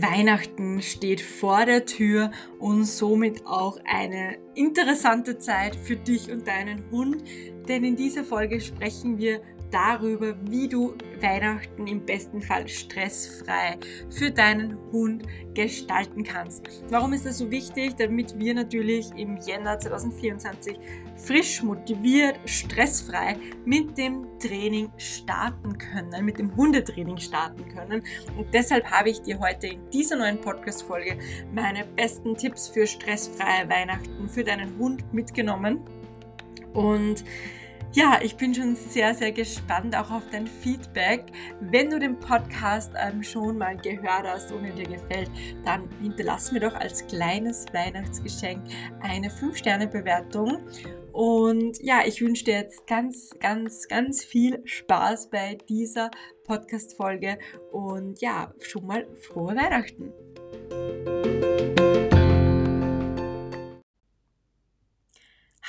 Weihnachten 0.00 0.80
steht 0.80 1.20
vor 1.20 1.64
der 1.64 1.84
Tür 1.84 2.30
und 2.58 2.84
somit 2.84 3.44
auch 3.46 3.78
eine 3.84 4.38
interessante 4.54 5.38
Zeit 5.38 5.74
für 5.74 5.96
dich 5.96 6.30
und 6.30 6.46
deinen 6.46 6.88
Hund, 6.90 7.24
denn 7.68 7.84
in 7.84 7.96
dieser 7.96 8.22
Folge 8.24 8.60
sprechen 8.60 9.18
wir 9.18 9.40
darüber, 9.70 10.36
wie 10.48 10.68
du 10.68 10.94
Weihnachten 11.20 11.86
im 11.86 12.04
besten 12.04 12.40
Fall 12.40 12.68
stressfrei 12.68 13.76
für 14.08 14.30
deinen 14.30 14.78
Hund 14.92 15.24
gestalten 15.54 16.22
kannst. 16.22 16.68
Warum 16.90 17.12
ist 17.12 17.26
das 17.26 17.38
so 17.38 17.50
wichtig? 17.50 17.96
Damit 17.98 18.38
wir 18.38 18.54
natürlich 18.54 19.10
im 19.16 19.36
Jänner 19.38 19.78
2024 19.78 20.78
frisch, 21.18 21.62
motiviert, 21.62 22.38
stressfrei 22.46 23.36
mit 23.64 23.98
dem 23.98 24.26
Training 24.38 24.90
starten 24.96 25.76
können, 25.76 26.24
mit 26.24 26.38
dem 26.38 26.54
Hundetraining 26.56 27.18
starten 27.18 27.66
können. 27.68 28.02
Und 28.36 28.52
deshalb 28.54 28.84
habe 28.90 29.10
ich 29.10 29.20
dir 29.20 29.38
heute 29.38 29.66
in 29.66 29.90
dieser 29.90 30.16
neuen 30.16 30.40
Podcast-Folge 30.40 31.18
meine 31.52 31.84
besten 31.84 32.36
Tipps 32.36 32.68
für 32.68 32.86
stressfreie 32.86 33.68
Weihnachten 33.68 34.28
für 34.28 34.44
deinen 34.44 34.78
Hund 34.78 35.12
mitgenommen. 35.12 35.80
Und 36.72 37.24
ja, 37.92 38.18
ich 38.22 38.36
bin 38.36 38.54
schon 38.54 38.76
sehr, 38.76 39.14
sehr 39.14 39.32
gespannt 39.32 39.96
auch 39.96 40.10
auf 40.10 40.22
dein 40.30 40.46
Feedback. 40.46 41.24
Wenn 41.60 41.88
du 41.88 41.98
den 41.98 42.20
Podcast 42.20 42.92
ähm, 42.98 43.22
schon 43.22 43.56
mal 43.56 43.78
gehört 43.78 44.24
hast 44.24 44.52
und 44.52 44.64
er 44.64 44.72
dir 44.72 44.86
gefällt, 44.86 45.30
dann 45.64 45.88
hinterlass 46.00 46.52
mir 46.52 46.60
doch 46.60 46.74
als 46.74 47.06
kleines 47.06 47.64
Weihnachtsgeschenk 47.72 48.62
eine 49.00 49.30
5-Sterne-Bewertung. 49.30 50.58
Und 51.18 51.82
ja, 51.82 52.02
ich 52.06 52.20
wünsche 52.20 52.44
dir 52.44 52.58
jetzt 52.60 52.86
ganz, 52.86 53.34
ganz, 53.40 53.88
ganz 53.88 54.24
viel 54.24 54.62
Spaß 54.64 55.30
bei 55.30 55.58
dieser 55.68 56.12
Podcast-Folge 56.44 57.38
und 57.72 58.20
ja, 58.20 58.54
schon 58.60 58.86
mal 58.86 59.04
frohe 59.16 59.56
Weihnachten. 59.56 60.12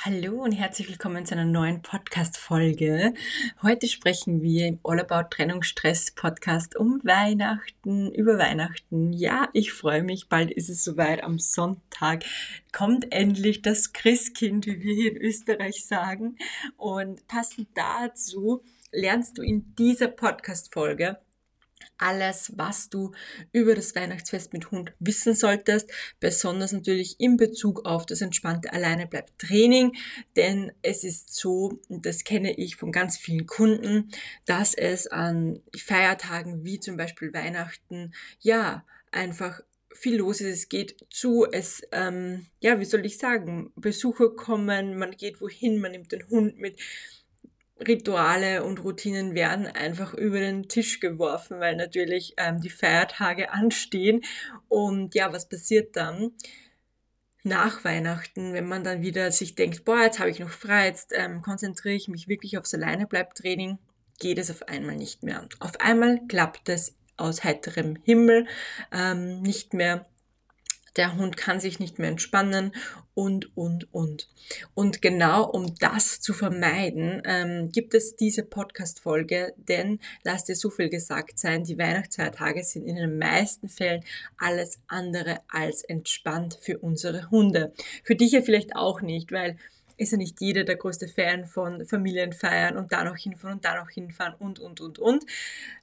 Hallo 0.02 0.42
und 0.42 0.52
herzlich 0.52 0.88
willkommen 0.88 1.26
zu 1.26 1.34
einer 1.34 1.44
neuen 1.44 1.82
Podcast-Folge. 1.82 3.12
Heute 3.60 3.86
sprechen 3.86 4.40
wir 4.40 4.66
im 4.66 4.80
All 4.82 4.98
About 4.98 5.28
Trennungsstress 5.28 6.12
Podcast 6.12 6.74
um 6.74 7.02
Weihnachten, 7.04 8.10
über 8.10 8.38
Weihnachten. 8.38 9.12
Ja, 9.12 9.50
ich 9.52 9.74
freue 9.74 10.02
mich, 10.02 10.30
bald 10.30 10.52
ist 10.52 10.70
es 10.70 10.84
soweit. 10.84 11.22
Am 11.22 11.38
Sonntag 11.38 12.24
kommt 12.72 13.12
endlich 13.12 13.60
das 13.60 13.92
Christkind, 13.92 14.64
wie 14.64 14.80
wir 14.80 14.94
hier 14.94 15.10
in 15.10 15.18
Österreich 15.18 15.84
sagen. 15.84 16.38
Und 16.78 17.26
passend 17.26 17.68
dazu 17.74 18.62
lernst 18.92 19.36
du 19.36 19.42
in 19.42 19.74
dieser 19.74 20.08
Podcast-Folge 20.08 21.18
alles, 21.98 22.52
was 22.56 22.88
du 22.88 23.12
über 23.52 23.74
das 23.74 23.94
Weihnachtsfest 23.94 24.52
mit 24.52 24.70
Hund 24.70 24.92
wissen 24.98 25.34
solltest, 25.34 25.90
besonders 26.18 26.72
natürlich 26.72 27.18
in 27.18 27.36
Bezug 27.36 27.84
auf 27.84 28.06
das 28.06 28.20
entspannte 28.20 28.72
Alleinebleib 28.72 29.36
Training, 29.38 29.96
denn 30.36 30.72
es 30.82 31.04
ist 31.04 31.34
so, 31.34 31.80
das 31.88 32.24
kenne 32.24 32.56
ich 32.56 32.76
von 32.76 32.92
ganz 32.92 33.18
vielen 33.18 33.46
Kunden, 33.46 34.10
dass 34.46 34.74
es 34.74 35.06
an 35.06 35.60
Feiertagen 35.76 36.64
wie 36.64 36.80
zum 36.80 36.96
Beispiel 36.96 37.32
Weihnachten, 37.32 38.12
ja, 38.40 38.84
einfach 39.12 39.60
viel 39.92 40.16
los 40.16 40.40
ist, 40.40 40.56
es 40.56 40.68
geht 40.68 41.04
zu, 41.10 41.46
es, 41.50 41.82
ähm, 41.92 42.46
ja, 42.60 42.78
wie 42.80 42.84
soll 42.84 43.04
ich 43.04 43.18
sagen, 43.18 43.72
Besucher 43.76 44.30
kommen, 44.30 44.96
man 44.96 45.10
geht 45.12 45.40
wohin, 45.40 45.80
man 45.80 45.92
nimmt 45.92 46.12
den 46.12 46.28
Hund 46.28 46.58
mit, 46.58 46.76
Rituale 47.86 48.64
und 48.64 48.84
Routinen 48.84 49.34
werden 49.34 49.66
einfach 49.66 50.14
über 50.14 50.38
den 50.38 50.68
Tisch 50.68 51.00
geworfen, 51.00 51.60
weil 51.60 51.76
natürlich 51.76 52.34
ähm, 52.36 52.60
die 52.60 52.70
Feiertage 52.70 53.50
anstehen. 53.52 54.22
Und 54.68 55.14
ja, 55.14 55.32
was 55.32 55.48
passiert 55.48 55.96
dann? 55.96 56.32
Nach 57.42 57.84
Weihnachten, 57.84 58.52
wenn 58.52 58.68
man 58.68 58.84
dann 58.84 59.00
wieder 59.00 59.32
sich 59.32 59.54
denkt, 59.54 59.86
boah, 59.86 60.02
jetzt 60.02 60.18
habe 60.18 60.28
ich 60.28 60.40
noch 60.40 60.50
frei, 60.50 60.86
jetzt 60.88 61.12
ähm, 61.14 61.40
konzentriere 61.40 61.94
ich 61.94 62.08
mich 62.08 62.28
wirklich 62.28 62.58
aufs 62.58 62.74
Alleinebleibtraining, 62.74 63.78
geht 64.18 64.36
es 64.36 64.50
auf 64.50 64.68
einmal 64.68 64.96
nicht 64.96 65.22
mehr. 65.22 65.48
Auf 65.58 65.80
einmal 65.80 66.20
klappt 66.28 66.68
es 66.68 66.96
aus 67.16 67.42
heiterem 67.42 67.96
Himmel 68.04 68.46
ähm, 68.92 69.40
nicht 69.40 69.72
mehr 69.72 70.06
der 70.96 71.16
Hund 71.16 71.36
kann 71.36 71.60
sich 71.60 71.78
nicht 71.78 71.98
mehr 71.98 72.10
entspannen 72.10 72.72
und, 73.14 73.56
und, 73.56 73.92
und. 73.92 74.28
Und 74.74 75.02
genau 75.02 75.48
um 75.48 75.74
das 75.76 76.20
zu 76.20 76.32
vermeiden, 76.32 77.22
ähm, 77.24 77.70
gibt 77.72 77.94
es 77.94 78.16
diese 78.16 78.44
Podcast-Folge, 78.44 79.54
denn 79.56 79.98
lass 80.24 80.44
dir 80.44 80.56
so 80.56 80.70
viel 80.70 80.88
gesagt 80.88 81.38
sein, 81.38 81.64
die 81.64 81.78
Weihnachtsfeiertage 81.78 82.62
sind 82.62 82.86
in 82.86 82.96
den 82.96 83.18
meisten 83.18 83.68
Fällen 83.68 84.04
alles 84.38 84.80
andere 84.86 85.40
als 85.48 85.82
entspannt 85.82 86.58
für 86.60 86.78
unsere 86.78 87.30
Hunde. 87.30 87.72
Für 88.04 88.16
dich 88.16 88.32
ja 88.32 88.42
vielleicht 88.42 88.76
auch 88.76 89.00
nicht, 89.00 89.32
weil 89.32 89.56
ist 90.00 90.12
ja 90.12 90.18
nicht 90.18 90.40
jeder 90.40 90.64
der 90.64 90.76
größte 90.76 91.08
Fan 91.08 91.44
von 91.44 91.84
Familienfeiern 91.84 92.78
und 92.78 92.90
da 92.90 93.04
noch 93.04 93.18
hinfahren 93.18 93.56
und 93.56 93.64
da 93.66 93.76
noch 93.76 93.90
hinfahren 93.90 94.34
und, 94.38 94.58
und, 94.58 94.80
und, 94.80 94.98
und. 94.98 95.26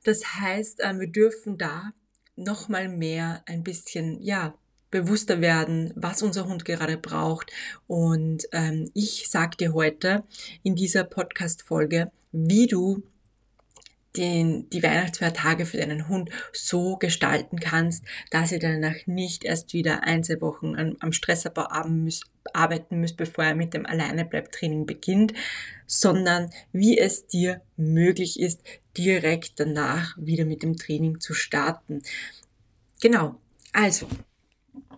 Das 0.04 0.24
heißt, 0.40 0.80
ähm, 0.82 1.00
wir 1.00 1.12
dürfen 1.12 1.60
da 1.60 1.92
nochmal 2.36 2.90
mehr 2.90 3.44
ein 3.46 3.64
bisschen, 3.64 4.20
ja, 4.22 4.56
bewusster 4.92 5.42
werden, 5.42 5.94
was 5.96 6.22
unser 6.22 6.48
Hund 6.48 6.66
gerade 6.66 6.98
braucht. 6.98 7.52
Und 7.88 8.46
ähm, 8.52 8.90
ich 8.94 9.30
sage 9.30 9.58
dir 9.58 9.74
heute 9.74 10.24
in 10.64 10.75
dieser 10.75 11.03
Podcast-Folge, 11.03 12.12
wie 12.31 12.68
du 12.68 13.03
den, 14.18 14.70
die 14.70 14.81
Weihnachtsfeiertage 14.81 15.66
für 15.66 15.78
deinen 15.78 16.08
Hund 16.08 16.30
so 16.52 16.98
gestalten 16.98 17.59
kannst, 17.59 18.03
dass 18.31 18.52
ihr 18.52 18.59
danach 18.59 19.06
nicht 19.06 19.44
erst 19.44 19.74
wieder 19.74 20.03
ein, 20.03 20.24
zwei 20.24 20.42
Wochen 20.42 20.75
am, 20.75 20.98
am 21.00 21.14
Stressabbau 21.14 21.68
arbeiten 22.54 23.00
müsst, 23.00 23.18
bevor 23.18 23.46
er 23.46 23.56
mit 23.56 23.74
dem 23.74 23.86
Alleinebleibtraining 23.86 24.86
beginnt, 24.86 25.34
sondern 25.86 26.50
wie 26.72 26.98
es 26.98 27.28
dir 27.28 27.62
möglich 27.78 28.40
ist, 28.40 28.62
direkt 28.98 29.59
danach 29.59 30.18
wieder 30.18 30.46
mit 30.46 30.64
dem 30.64 30.75
Training 30.75 31.19
zu 31.19 31.34
starten. 31.34 32.02
Genau. 33.00 33.36
Also, 33.72 34.08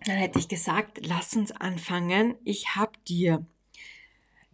dann 0.04 0.16
hätte 0.16 0.38
ich 0.38 0.48
gesagt, 0.48 0.98
lass 1.06 1.34
uns 1.34 1.52
anfangen. 1.52 2.36
Ich 2.44 2.76
habe 2.76 2.92
dir 3.08 3.44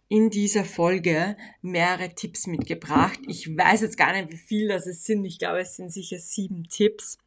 in 0.09 0.29
dieser 0.29 0.65
Folge 0.65 1.35
mehrere 1.61 2.13
Tipps 2.13 2.47
mitgebracht. 2.47 3.19
Ich 3.27 3.55
weiß 3.55 3.81
jetzt 3.81 3.97
gar 3.97 4.13
nicht, 4.13 4.31
wie 4.31 4.37
viel 4.37 4.67
das 4.67 4.85
sind. 4.85 5.25
Ich 5.25 5.39
glaube, 5.39 5.59
es 5.59 5.75
sind 5.75 5.91
sicher 5.91 6.19
sieben 6.19 6.67
Tipps. 6.69 7.17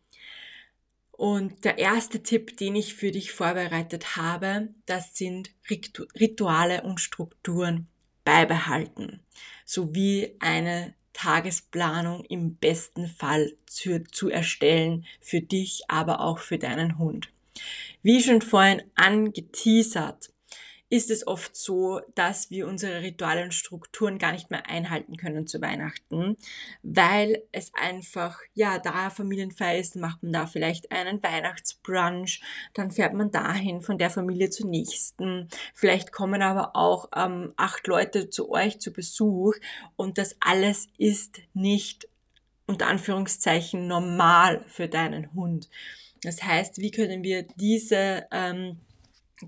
Und 1.13 1.67
der 1.67 1.77
erste 1.77 2.23
Tipp, 2.23 2.57
den 2.57 2.75
ich 2.75 2.95
für 2.95 3.11
dich 3.11 3.33
vorbereitet 3.33 4.17
habe, 4.17 4.69
das 4.87 5.15
sind 5.15 5.51
Rituale 6.19 6.83
und 6.83 6.99
Strukturen 6.99 7.89
beibehalten, 8.25 9.21
sowie 9.67 10.37
eine 10.41 10.95
Tagesplanung 11.13 12.25
im 12.25 12.55
besten 12.57 13.07
Fall 13.07 13.53
zu, 13.67 14.03
zu 14.05 14.31
erstellen 14.31 15.05
für 15.21 15.43
dich, 15.43 15.83
aber 15.89 16.21
auch 16.21 16.39
für 16.39 16.57
deinen 16.57 16.97
Hund. 16.97 17.31
Wie 18.03 18.23
schon 18.23 18.43
vorhin 18.43 18.83
angeteasert, 18.95 20.31
ist 20.91 21.11
es 21.11 21.25
oft 21.27 21.57
so, 21.57 22.01
dass 22.17 22.51
wir 22.51 22.67
unsere 22.67 23.01
Rituale 23.01 23.45
und 23.45 23.55
Strukturen 23.55 24.19
gar 24.19 24.33
nicht 24.33 24.51
mehr 24.51 24.69
einhalten 24.69 25.17
können 25.17 25.47
zu 25.47 25.63
Weihnachten, 25.63 26.37
weil 26.83 27.45
es 27.53 27.73
einfach, 27.75 28.41
ja, 28.55 28.79
da 28.81 29.09
Familienfeier 29.09 29.79
ist, 29.79 29.95
macht 29.95 30.25
man 30.25 30.33
da 30.33 30.47
vielleicht 30.47 30.91
einen 30.91 31.23
Weihnachtsbrunch, 31.23 32.43
dann 32.75 32.91
fährt 32.91 33.15
man 33.15 33.31
dahin 33.31 33.83
von 33.83 33.99
der 33.99 34.11
Familie 34.11 34.51
zur 34.51 34.67
nächsten. 34.67 35.49
Vielleicht 35.75 36.11
kommen 36.11 36.43
aber 36.43 36.75
auch 36.75 37.09
ähm, 37.15 37.55
acht 37.57 37.87
Leute 37.87 38.29
zu 38.29 38.51
euch 38.51 38.81
zu 38.81 38.93
Besuch 38.93 39.55
und 39.95 40.19
das 40.19 40.37
alles 40.41 40.89
ist 40.99 41.41
nicht 41.55 42.09
unter 42.67 42.89
Anführungszeichen 42.89 43.87
normal 43.87 44.65
für 44.67 44.89
deinen 44.89 45.33
Hund. 45.35 45.69
Das 46.23 46.43
heißt, 46.43 46.79
wie 46.79 46.91
können 46.91 47.23
wir 47.23 47.43
diese, 47.57 48.27
ähm, 48.31 48.79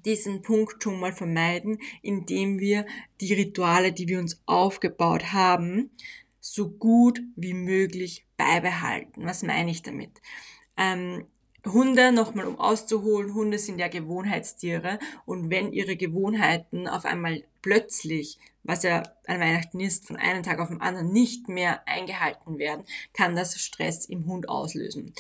diesen 0.05 0.43
Punkt 0.43 0.83
schon 0.83 0.99
mal 0.99 1.13
vermeiden, 1.13 1.79
indem 2.01 2.59
wir 2.59 2.87
die 3.21 3.35
Rituale, 3.35 3.93
die 3.93 4.09
wir 4.09 4.19
uns 4.19 4.41
aufgebaut 4.47 5.33
haben, 5.33 5.91
so 6.41 6.71
gut 6.71 7.21
wie 7.37 7.55
möglich 7.55 8.27
beibehalten. 8.37 9.25
Was 9.25 9.43
meine 9.43 9.71
ich 9.71 9.83
damit? 9.83 10.11
Ähm, 10.77 11.27
Hunde, 11.65 12.11
nochmal 12.11 12.47
um 12.47 12.59
auszuholen, 12.59 13.35
Hunde 13.35 13.59
sind 13.59 13.79
ja 13.79 13.87
Gewohnheitstiere 13.87 14.99
und 15.27 15.49
wenn 15.49 15.73
ihre 15.73 15.97
Gewohnheiten 15.97 16.89
auf 16.89 17.05
einmal 17.05 17.45
plötzlich, 17.63 18.39
was 18.65 18.83
ja 18.83 19.05
an 19.29 19.39
Weihnachten 19.39 19.79
ist, 19.79 20.09
von 20.09 20.17
einem 20.17 20.43
Tag 20.43 20.59
auf 20.59 20.69
den 20.69 20.81
anderen 20.81 21.13
nicht 21.13 21.49
mehr 21.49 21.87
eingehalten 21.87 22.59
werden, 22.59 22.85
kann 23.13 23.37
das 23.37 23.61
Stress 23.61 24.07
im 24.07 24.27
Hund 24.27 24.49
auslösen. 24.49 25.15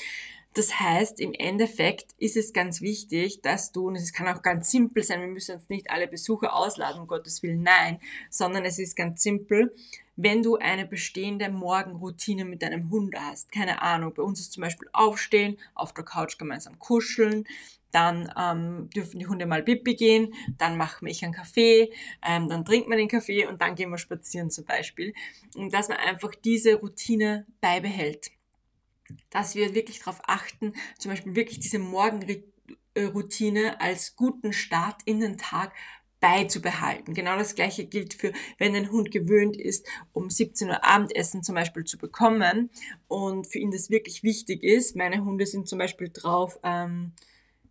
Das 0.55 0.79
heißt, 0.79 1.19
im 1.21 1.33
Endeffekt 1.33 2.13
ist 2.19 2.37
es 2.37 2.53
ganz 2.53 2.83
wichtig, 2.83 3.41
dass 3.41 3.73
du, 3.73 3.87
und 3.89 3.97
es 3.97 4.13
kann 4.13 4.29
auch 4.29 4.43
ganz 4.43 4.71
simpel 4.71 5.03
sein, 5.03 5.21
wir 5.21 5.29
müssen 5.29 5.55
uns 5.55 5.71
nicht 5.71 5.91
alle 5.91 6.07
Besucher 6.07 6.55
ausladen, 6.55 7.01
um 7.01 7.07
Gottes 7.07 7.43
Willen, 7.43 7.63
nein, 7.63 8.01
sondern 8.29 8.67
es 8.67 8.79
ist 8.79 8.95
ganz 8.95 9.23
simpel, 9.23 9.75
wenn 10.17 10.43
du 10.43 10.57
eine 10.57 10.87
bestehende 10.87 11.49
Morgenroutine 11.49 12.45
mit 12.45 12.63
deinem 12.63 12.91
Hund 12.91 13.15
hast. 13.19 13.51
Keine 13.51 13.81
Ahnung, 13.81 14.13
bei 14.15 14.23
uns 14.23 14.41
ist 14.41 14.53
zum 14.53 14.61
Beispiel 14.61 14.89
aufstehen, 14.93 15.57
auf 15.75 15.95
der 15.95 16.05
Couch 16.05 16.37
gemeinsam 16.37 16.79
kuscheln, 16.79 17.47
dann 17.91 18.31
ähm, 18.39 18.91
dürfen 18.91 19.21
die 19.21 19.27
Hunde 19.27 19.47
mal 19.47 19.63
Pipi 19.63 19.95
gehen, 19.95 20.35
dann 20.59 20.77
machen 20.77 21.07
wir 21.07 21.15
einen 21.23 21.33
Kaffee, 21.33 21.93
ähm, 22.27 22.49
dann 22.49 22.65
trinkt 22.65 22.89
man 22.89 22.99
den 22.99 23.09
Kaffee 23.09 23.47
und 23.47 23.61
dann 23.63 23.75
gehen 23.75 23.91
wir 23.91 23.99
spazieren 23.99 24.51
zum 24.51 24.65
Beispiel. 24.65 25.15
Und 25.55 25.73
dass 25.73 25.89
man 25.89 25.99
einfach 25.99 26.35
diese 26.35 26.75
Routine 26.75 27.47
beibehält 27.61 28.31
dass 29.31 29.55
wir 29.55 29.75
wirklich 29.75 30.01
darauf 30.01 30.21
achten, 30.25 30.75
zum 30.99 31.11
Beispiel 31.11 31.35
wirklich 31.35 31.61
diese 31.61 31.79
Morgenroutine 31.79 33.81
als 33.81 34.17
guten 34.17 34.53
Start 34.53 35.01
in 35.05 35.21
den 35.21 35.39
Tag 35.39 35.73
beizubehalten. 36.23 37.15
Genau 37.15 37.37
das 37.37 37.57
gleiche 37.57 37.85
gilt 37.85 38.15
für, 38.15 38.33
wenn 38.57 38.77
ein 38.77 38.93
Hund 38.93 39.11
gewöhnt 39.11 39.57
ist, 39.57 39.87
um 40.13 40.31
17 40.31 40.69
Uhr 40.69 40.85
Abendessen 40.85 41.43
zum 41.43 41.57
Beispiel 41.57 41.85
zu 41.85 41.99
bekommen 41.99 42.71
und 43.09 43.49
für 43.49 43.59
ihn 43.59 43.73
das 43.73 43.91
wirklich 43.91 44.23
wichtig 44.23 44.63
ist. 44.63 44.95
Meine 44.95 45.25
Hunde 45.25 45.47
sind 45.47 45.69
zum 45.69 45.81
Beispiel 45.81 46.11
drauf, 46.13 46.61
ähm, 46.63 47.13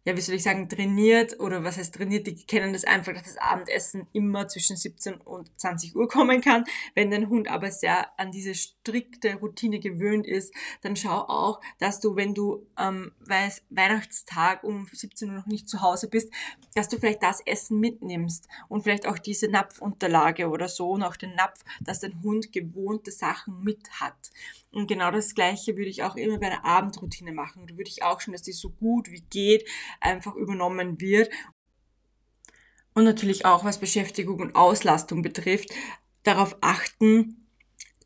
ja, 0.04 0.18
wie 0.18 0.22
soll 0.22 0.36
ich 0.36 0.44
sagen, 0.44 0.68
trainiert 0.68 1.40
oder 1.40 1.64
was 1.64 1.78
heißt 1.78 1.94
trainiert, 1.94 2.26
die 2.26 2.36
kennen 2.36 2.74
das 2.74 2.86
einfach, 2.86 3.14
dass 3.14 3.24
das 3.24 3.38
Abendessen 3.38 4.08
immer 4.14 4.48
zwischen 4.48 4.76
17 4.76 5.16
und 5.16 5.52
20 5.60 5.96
Uhr 5.96 6.08
kommen 6.08 6.42
kann. 6.42 6.66
Wenn 6.96 7.12
dein 7.12 7.30
Hund 7.30 7.48
aber 7.48 7.72
sehr 7.72 8.08
an 8.20 8.32
diese 8.32 8.56
strikte 8.56 9.36
Routine 9.36 9.80
gewöhnt 9.80 10.26
ist, 10.26 10.54
dann 10.82 10.96
schau 10.96 11.20
auch, 11.20 11.62
dass 11.78 12.00
du, 12.00 12.16
wenn 12.16 12.34
du 12.34 12.66
ähm, 12.80 13.12
weiß, 13.20 13.64
Weihnachtstag 13.70 14.64
um 14.64 14.88
17 14.92 15.30
Uhr 15.30 15.36
noch 15.36 15.46
nicht 15.46 15.70
zu 15.70 15.82
Hause 15.82 16.10
bist, 16.10 16.32
dass 16.74 16.90
du 16.90 16.98
vielleicht 16.98 17.22
das 17.22 17.42
Essen 17.42 17.80
mitnimmst 17.80 18.48
und 18.70 18.82
vielleicht 18.82 19.06
auch 19.06 19.20
diese 19.20 19.50
Napfunterlage 19.50 20.50
oder 20.50 20.68
so 20.68 20.92
und 20.92 21.04
auch 21.04 21.16
den 21.16 21.36
Napf, 21.36 21.64
dass 21.82 22.00
dein 22.00 22.24
Hund 22.24 22.52
gewohnte 22.52 23.12
Sachen 23.12 23.64
mit 23.64 24.00
hat. 24.00 24.32
Und 24.72 24.88
genau 24.88 25.12
das 25.12 25.36
Gleiche 25.36 25.76
würde 25.76 25.90
ich 25.90 26.04
auch 26.04 26.16
immer 26.16 26.40
bei 26.40 26.48
einer 26.48 26.64
Abendroutine 26.64 27.34
machen. 27.34 27.68
Da 27.68 27.78
würde 27.78 27.90
ich 27.90 28.04
auch 28.04 28.22
schon, 28.22 28.32
dass 28.32 28.42
die 28.42 28.54
so 28.54 28.70
gut 28.70 29.12
wie 29.12 29.20
geht 29.20 29.68
einfach 30.00 30.36
übernommen 30.36 31.00
wird. 31.02 31.30
Und 32.94 33.06
natürlich 33.06 33.46
auch, 33.46 33.64
was 33.64 33.80
Beschäftigung 33.80 34.40
und 34.40 34.56
Auslastung 34.56 35.22
betrifft, 35.22 35.70
darauf 36.24 36.58
achten, 36.62 37.42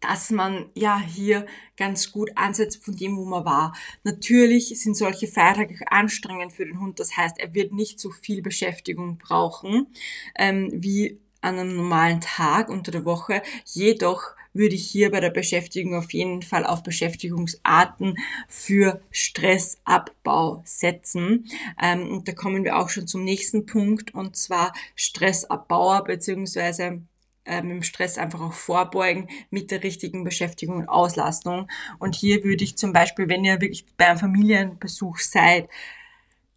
dass 0.02 0.30
man 0.30 0.70
ja 0.76 1.00
hier 1.00 1.46
ganz 1.78 2.12
gut 2.12 2.30
ansetzt 2.36 2.84
von 2.84 2.96
dem, 2.96 3.18
wo 3.18 3.26
man 3.26 3.46
war. 3.46 3.76
Natürlich 4.04 4.80
sind 4.80 4.96
solche 4.96 5.28
Feiertage 5.28 5.76
anstrengend 5.92 6.54
für 6.54 6.66
den 6.66 6.80
Hund. 6.80 7.00
Das 7.00 7.18
heißt, 7.18 7.40
er 7.40 7.54
wird 7.54 7.74
nicht 7.74 8.00
so 8.00 8.12
viel 8.12 8.42
Beschäftigung 8.42 9.18
brauchen 9.18 9.88
ähm, 10.36 10.70
wie 10.72 11.20
an 11.42 11.60
einem 11.60 11.76
normalen 11.76 12.22
Tag 12.22 12.70
unter 12.70 12.92
der 12.92 13.06
Woche. 13.06 13.42
Jedoch 13.66 14.36
würde 14.56 14.76
ich 14.76 14.90
hier 14.90 15.12
bei 15.12 15.20
der 15.20 15.30
Beschäftigung 15.30 15.96
auf 15.96 16.12
jeden 16.14 16.42
Fall 16.42 16.66
auf 16.66 16.82
Beschäftigungsarten 16.82 18.18
für 18.48 19.02
Stressabbau 19.12 20.64
setzen. 20.66 21.48
Ähm, 21.82 22.10
und 22.10 22.28
da 22.28 22.32
kommen 22.32 22.64
wir 22.64 22.78
auch 22.78 22.90
schon 22.90 23.08
zum 23.08 23.24
nächsten 23.24 23.66
Punkt 23.66 24.14
und 24.16 24.36
zwar 24.36 24.74
Stressabbauer 24.96 26.04
beziehungsweise 26.06 27.02
ähm, 27.46 27.72
im 27.72 27.84
Stress 27.84 28.18
einfach 28.18 28.42
auch 28.42 28.54
vorbeugen 28.54 29.28
mit 29.50 29.72
der 29.72 29.84
richtigen 29.84 30.24
Beschäftigung 30.24 30.78
und 30.78 30.90
Auslastung. 30.90 31.70
Und 32.00 32.16
hier 32.16 32.44
würde 32.44 32.64
ich 32.64 32.78
zum 32.78 32.94
Beispiel, 32.94 33.30
wenn 33.30 33.46
ihr 33.46 33.62
wirklich 33.62 33.86
bei 33.98 34.08
einem 34.08 34.18
Familienbesuch 34.18 35.20
seid, 35.20 35.70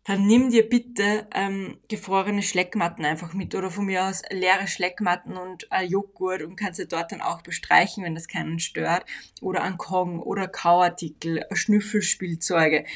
dann 0.09 0.27
nimm 0.27 0.49
dir 0.51 0.67
bitte 0.67 1.27
ähm, 1.35 1.77
gefrorene 1.89 2.43
Schleckmatten 2.43 3.05
einfach 3.05 3.35
mit 3.35 3.55
oder 3.55 3.71
von 3.71 3.85
mir 3.85 4.07
aus 4.07 4.23
leere 4.31 4.67
Schleckmatten 4.67 5.37
und 5.37 5.69
äh, 5.71 5.85
Joghurt 5.85 6.41
und 6.41 6.57
kannst 6.57 6.81
du 6.81 6.87
dort 6.87 7.13
dann 7.13 7.21
auch 7.21 7.43
bestreichen, 7.43 8.03
wenn 8.03 8.15
das 8.15 8.27
keinen 8.27 8.59
stört. 8.59 9.05
Oder 9.43 9.63
ein 9.65 9.77
Kong 9.77 10.21
oder 10.21 10.49
Kauartikel, 10.49 11.45
Schnüffelspielzeuge. 11.53 12.87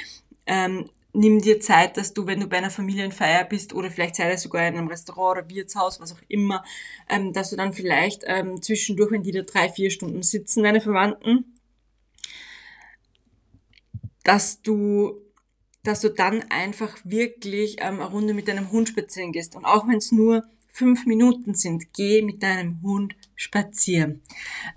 Ähm, 0.47 0.89
nimm 1.13 1.43
dir 1.43 1.61
Zeit, 1.61 1.99
dass 1.99 2.15
du, 2.15 2.27
wenn 2.27 2.41
du 2.41 2.47
bei 2.47 2.57
einer 2.57 2.71
Familienfeier 2.71 3.45
bist 3.45 3.75
oder 3.75 3.91
vielleicht 3.91 4.17
sei 4.17 4.31
das 4.31 4.41
sogar 4.41 4.67
in 4.67 4.79
einem 4.79 4.89
Restaurant 4.89 5.39
oder 5.39 5.51
Wirtshaus, 5.55 6.01
was 6.01 6.15
auch 6.15 6.23
immer, 6.29 6.65
ähm, 7.11 7.35
dass 7.35 7.51
du 7.51 7.57
dann 7.57 7.75
vielleicht 7.75 8.23
ähm, 8.25 8.63
zwischendurch, 8.63 9.11
wenn 9.11 9.23
die 9.23 9.33
da 9.33 9.43
drei, 9.43 9.69
vier 9.69 9.91
Stunden 9.91 10.23
sitzen, 10.23 10.63
deine 10.63 10.81
Verwandten, 10.81 11.61
dass 14.25 14.63
du 14.63 15.21
dass 15.83 16.01
du 16.01 16.11
dann 16.11 16.45
einfach 16.51 16.97
wirklich 17.05 17.77
ähm, 17.81 18.01
eine 18.01 18.11
Runde 18.11 18.35
mit 18.35 18.49
deinem 18.49 18.71
Hund 18.71 18.89
spazieren 18.89 19.33
gehst. 19.33 19.57
Und 19.57 19.65
auch 19.65 19.89
wenn 19.89 19.99
es 19.99 20.13
nur 20.13 20.45
fünf 20.69 21.05
Minuten 21.05 21.55
sind, 21.55 21.93
geh 21.93 22.23
mit 22.23 22.43
deinem 22.43 22.81
Hund 22.83 23.15
spazieren. 23.37 24.23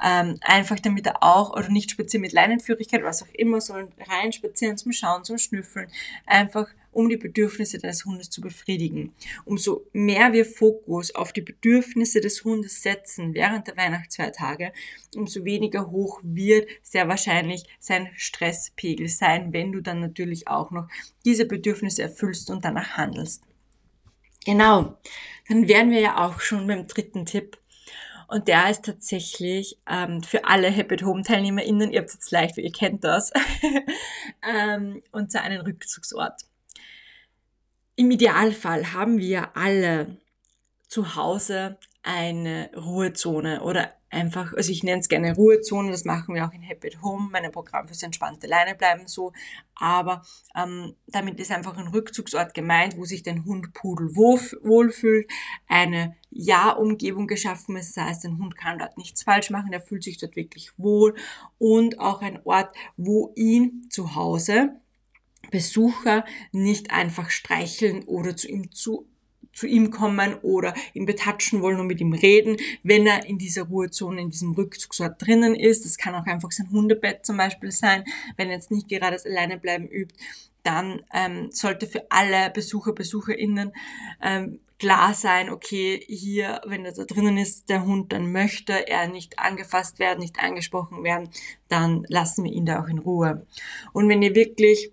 Ähm, 0.04 0.38
einfach 0.42 0.80
damit 0.80 1.06
er 1.08 1.24
auch, 1.24 1.52
oder 1.52 1.70
nicht 1.70 1.92
spazieren 1.92 2.22
mit 2.22 2.34
Leinenführigkeit, 2.34 3.04
was 3.04 3.24
auch 3.24 3.34
immer, 3.34 3.62
sondern 3.62 3.94
rein 4.08 4.34
spazieren 4.34 4.78
zum 4.78 4.92
Schauen, 4.92 5.24
zum 5.24 5.38
Schnüffeln. 5.38 5.88
Einfach 6.26 6.68
um 6.96 7.10
die 7.10 7.18
Bedürfnisse 7.18 7.78
deines 7.78 8.06
Hundes 8.06 8.30
zu 8.30 8.40
befriedigen. 8.40 9.14
Umso 9.44 9.86
mehr 9.92 10.32
wir 10.32 10.46
Fokus 10.46 11.14
auf 11.14 11.34
die 11.34 11.42
Bedürfnisse 11.42 12.22
des 12.22 12.44
Hundes 12.46 12.82
setzen 12.82 13.34
während 13.34 13.68
der 13.68 13.76
Weihnachtsfeiertage, 13.76 14.72
umso 15.16 15.44
weniger 15.44 15.92
hoch 15.92 16.22
wird 16.24 16.70
sehr 16.82 17.10
wahrscheinlich 17.10 17.66
sein 17.80 18.08
Stresspegel 18.16 19.10
sein, 19.10 19.52
wenn 19.52 19.74
du 19.74 19.82
dann 19.82 20.00
natürlich 20.00 20.48
auch 20.48 20.72
noch 20.72 20.88
diese 21.26 21.46
Bedürfnisse 21.46 22.02
erfüllst 22.02 22.50
und 22.50 22.64
danach 22.64 22.92
handelst. 22.92 23.44
Genau, 24.46 24.98
dann 25.50 25.68
wären 25.68 25.92
wir 25.92 26.00
ja 26.00 26.26
auch 26.26 26.40
schon 26.40 26.66
beim 26.66 26.88
dritten 26.88 27.26
Tipp. 27.26 27.58
Und 28.28 28.48
der 28.48 28.70
ist 28.70 28.86
tatsächlich 28.86 29.78
ähm, 29.88 30.24
für 30.24 30.46
alle 30.46 30.70
Happy 30.70 30.98
Home 31.04 31.24
TeilnehmerInnen, 31.24 31.92
ihr 31.92 32.00
habt 32.00 32.10
es 32.10 32.16
jetzt 32.16 32.32
leicht, 32.32 32.58
ihr 32.58 32.72
kennt 32.72 33.04
das, 33.04 33.32
ähm, 34.50 35.04
und 35.12 35.32
zwar 35.32 35.42
einen 35.42 35.62
Rückzugsort. 35.62 36.42
Im 37.98 38.12
Idealfall 38.12 38.92
haben 38.92 39.20
wir 39.20 39.56
alle 39.56 40.18
zu 40.90 41.16
Hause 41.16 41.78
eine 42.04 42.70
Ruhezone 42.76 43.62
oder 43.62 43.94
einfach, 44.10 44.54
also 44.54 44.70
ich 44.70 44.84
nenne 44.84 45.00
es 45.00 45.08
gerne 45.08 45.34
Ruhezone, 45.34 45.92
das 45.92 46.04
machen 46.04 46.36
wir 46.36 46.46
auch 46.46 46.52
in 46.52 46.62
Happy 46.62 46.88
at 46.88 47.02
Home, 47.02 47.30
meine 47.32 47.52
Programm 47.52 47.88
fürs 47.88 48.04
entspannte 48.04 48.48
Leine 48.48 48.76
bleiben 48.76 49.08
so, 49.08 49.32
aber 49.76 50.24
ähm, 50.56 50.96
damit 51.08 51.40
ist 51.40 51.52
einfach 51.52 51.78
ein 51.78 51.88
Rückzugsort 51.88 52.54
gemeint, 52.54 52.98
wo 52.98 53.06
sich 53.06 53.24
dein 53.24 53.46
Hund 53.46 53.74
Pudel 53.74 54.14
wohlfühlt, 54.16 55.32
eine 55.68 56.18
Ja-Umgebung 56.32 57.28
geschaffen 57.28 57.78
ist, 57.78 57.96
das 57.96 58.04
heißt, 58.04 58.26
dein 58.26 58.38
Hund 58.40 58.58
kann 58.58 58.78
dort 58.78 58.98
nichts 58.98 59.24
falsch 59.24 59.50
machen, 59.50 59.72
er 59.72 59.82
fühlt 59.82 60.04
sich 60.04 60.18
dort 60.18 60.36
wirklich 60.36 60.78
wohl. 60.78 61.16
Und 61.58 62.00
auch 62.00 62.22
ein 62.22 62.42
Ort, 62.44 62.76
wo 62.98 63.32
ihn 63.36 63.88
zu 63.90 64.16
Hause 64.16 64.82
Besucher 65.52 66.26
nicht 66.52 66.92
einfach 66.92 67.30
streicheln 67.30 68.04
oder 68.04 68.36
zu 68.36 68.48
ihm 68.48 68.72
zu 68.72 69.08
zu 69.56 69.68
ihm 69.68 69.90
kommen 69.90 70.36
oder 70.42 70.74
ihn 70.94 71.06
betatschen 71.06 71.62
wollen 71.62 71.80
und 71.80 71.88
mit 71.88 72.02
ihm 72.02 72.14
reden, 72.14 72.58
wenn 72.84 73.08
er 73.08 73.26
in 73.26 73.38
dieser 73.38 73.64
Ruhezone, 73.64 74.22
in 74.22 74.30
diesem 74.30 74.52
Rückzugsort 74.52 75.26
drinnen 75.26 75.56
ist. 75.56 75.86
Das 75.86 75.98
kann 75.98 76.14
auch 76.14 76.26
einfach 76.26 76.52
sein 76.52 76.70
Hundebett 76.72 77.26
zum 77.26 77.38
Beispiel 77.38 77.72
sein, 77.72 78.04
wenn 78.36 78.50
er 78.50 78.56
jetzt 78.56 78.70
nicht 78.70 78.90
gerade 78.90 79.16
das 79.16 79.26
Alleinebleiben 79.26 79.88
übt. 79.88 80.14
Dann 80.64 81.04
ähm, 81.14 81.52
sollte 81.52 81.88
für 81.88 82.12
alle 82.12 82.50
Besucher, 82.50 82.92
BesucherInnen 82.92 83.72
ähm, 84.22 84.60
klar 84.78 85.14
sein, 85.14 85.50
okay, 85.50 86.04
hier, 86.08 86.62
wenn 86.66 86.84
er 86.84 86.92
da 86.92 87.06
drinnen 87.06 87.38
ist, 87.38 87.70
der 87.70 87.86
Hund, 87.86 88.12
dann 88.12 88.32
möchte 88.32 88.88
er 88.88 89.08
nicht 89.08 89.40
angefasst 89.40 90.00
werden, 90.00 90.20
nicht 90.20 90.40
angesprochen 90.40 91.04
werden, 91.04 91.30
dann 91.70 92.06
lassen 92.10 92.44
wir 92.44 92.52
ihn 92.52 92.66
da 92.66 92.82
auch 92.82 92.88
in 92.88 93.00
Ruhe. 93.00 93.46
Und 93.94 94.10
wenn 94.10 94.22
ihr 94.22 94.36
wirklich 94.36 94.92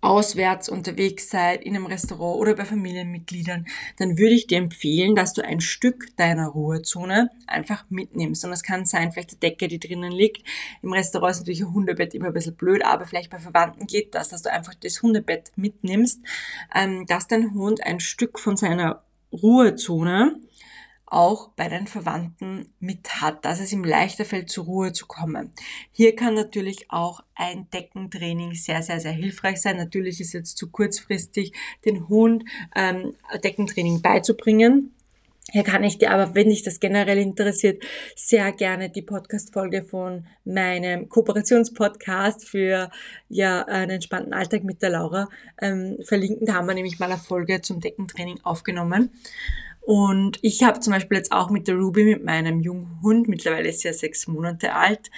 auswärts 0.00 0.68
unterwegs 0.68 1.28
seid, 1.28 1.62
in 1.62 1.74
einem 1.74 1.86
Restaurant 1.86 2.40
oder 2.40 2.54
bei 2.54 2.64
Familienmitgliedern, 2.64 3.66
dann 3.98 4.16
würde 4.16 4.34
ich 4.34 4.46
dir 4.46 4.58
empfehlen, 4.58 5.14
dass 5.16 5.32
du 5.32 5.42
ein 5.42 5.60
Stück 5.60 6.16
deiner 6.16 6.48
Ruhezone 6.48 7.30
einfach 7.46 7.84
mitnimmst. 7.88 8.44
Und 8.44 8.50
das 8.50 8.62
kann 8.62 8.86
sein, 8.86 9.12
vielleicht 9.12 9.32
die 9.32 9.40
Decke, 9.40 9.68
die 9.68 9.80
drinnen 9.80 10.12
liegt. 10.12 10.46
Im 10.82 10.92
Restaurant 10.92 11.32
ist 11.32 11.40
natürlich 11.40 11.62
ein 11.62 11.74
Hundebett 11.74 12.14
immer 12.14 12.26
ein 12.26 12.32
bisschen 12.32 12.54
blöd, 12.54 12.84
aber 12.84 13.06
vielleicht 13.06 13.30
bei 13.30 13.38
Verwandten 13.38 13.86
geht 13.86 14.14
das, 14.14 14.28
dass 14.28 14.42
du 14.42 14.52
einfach 14.52 14.74
das 14.74 15.02
Hundebett 15.02 15.52
mitnimmst, 15.56 16.20
ähm, 16.74 17.06
dass 17.06 17.26
dein 17.26 17.54
Hund 17.54 17.84
ein 17.84 18.00
Stück 18.00 18.38
von 18.38 18.56
seiner 18.56 19.02
Ruhezone 19.32 20.40
auch 21.12 21.48
bei 21.56 21.68
den 21.68 21.86
Verwandten 21.86 22.72
mit 22.80 23.20
hat, 23.20 23.44
dass 23.44 23.60
es 23.60 23.72
ihm 23.72 23.84
leichter 23.84 24.24
fällt, 24.24 24.48
zur 24.48 24.64
Ruhe 24.64 24.92
zu 24.92 25.06
kommen. 25.06 25.52
Hier 25.90 26.16
kann 26.16 26.34
natürlich 26.34 26.90
auch 26.90 27.20
ein 27.34 27.68
Deckentraining 27.70 28.54
sehr, 28.54 28.82
sehr, 28.82 28.98
sehr 28.98 29.12
hilfreich 29.12 29.60
sein. 29.60 29.76
Natürlich 29.76 30.20
ist 30.20 30.32
jetzt 30.32 30.56
zu 30.56 30.70
kurzfristig, 30.70 31.52
den 31.84 32.08
Hund 32.08 32.44
ähm, 32.74 33.14
Deckentraining 33.44 34.00
beizubringen. 34.00 34.94
hier 35.50 35.64
kann 35.64 35.84
ich 35.84 35.98
dir 35.98 36.12
aber, 36.12 36.34
wenn 36.34 36.48
dich 36.48 36.62
das 36.62 36.80
generell 36.80 37.18
interessiert, 37.18 37.84
sehr 38.16 38.50
gerne 38.52 38.88
die 38.88 39.02
Podcast-Folge 39.02 39.82
von 39.82 40.26
meinem 40.46 41.10
Kooperationspodcast 41.10 42.48
für 42.48 42.90
ja 43.28 43.66
einen 43.66 43.90
entspannten 43.90 44.32
Alltag 44.32 44.64
mit 44.64 44.80
der 44.80 44.90
Laura 44.90 45.28
ähm, 45.60 45.98
verlinken. 46.02 46.46
Da 46.46 46.54
haben 46.54 46.68
wir 46.68 46.74
nämlich 46.74 46.98
mal 46.98 47.10
eine 47.12 47.20
Folge 47.20 47.60
zum 47.60 47.80
Deckentraining 47.80 48.40
aufgenommen. 48.44 49.10
Und 49.84 50.38
ich 50.42 50.62
habe 50.62 50.80
zum 50.80 50.92
Beispiel 50.92 51.18
jetzt 51.18 51.32
auch 51.32 51.50
mit 51.50 51.66
der 51.66 51.76
Ruby, 51.76 52.04
mit 52.04 52.24
meinem 52.24 52.60
jungen 52.60 53.00
Hund, 53.02 53.28
mittlerweile 53.28 53.68
ist 53.68 53.84
er 53.84 53.92
sechs 53.92 54.28
Monate 54.28 54.74
alt, 54.74 55.10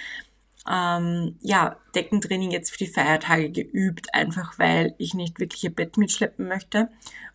ähm, 0.67 1.35
ja, 1.41 1.77
Deckentraining 1.93 2.51
jetzt 2.51 2.71
für 2.71 2.79
die 2.79 2.87
Feiertage 2.87 3.51
geübt, 3.51 4.13
einfach 4.13 4.57
weil 4.57 4.95
ich 4.97 5.13
nicht 5.13 5.39
wirklich 5.39 5.63
ihr 5.63 5.73
Bett 5.75 5.97
mitschleppen 5.97 6.47
möchte. 6.47 6.89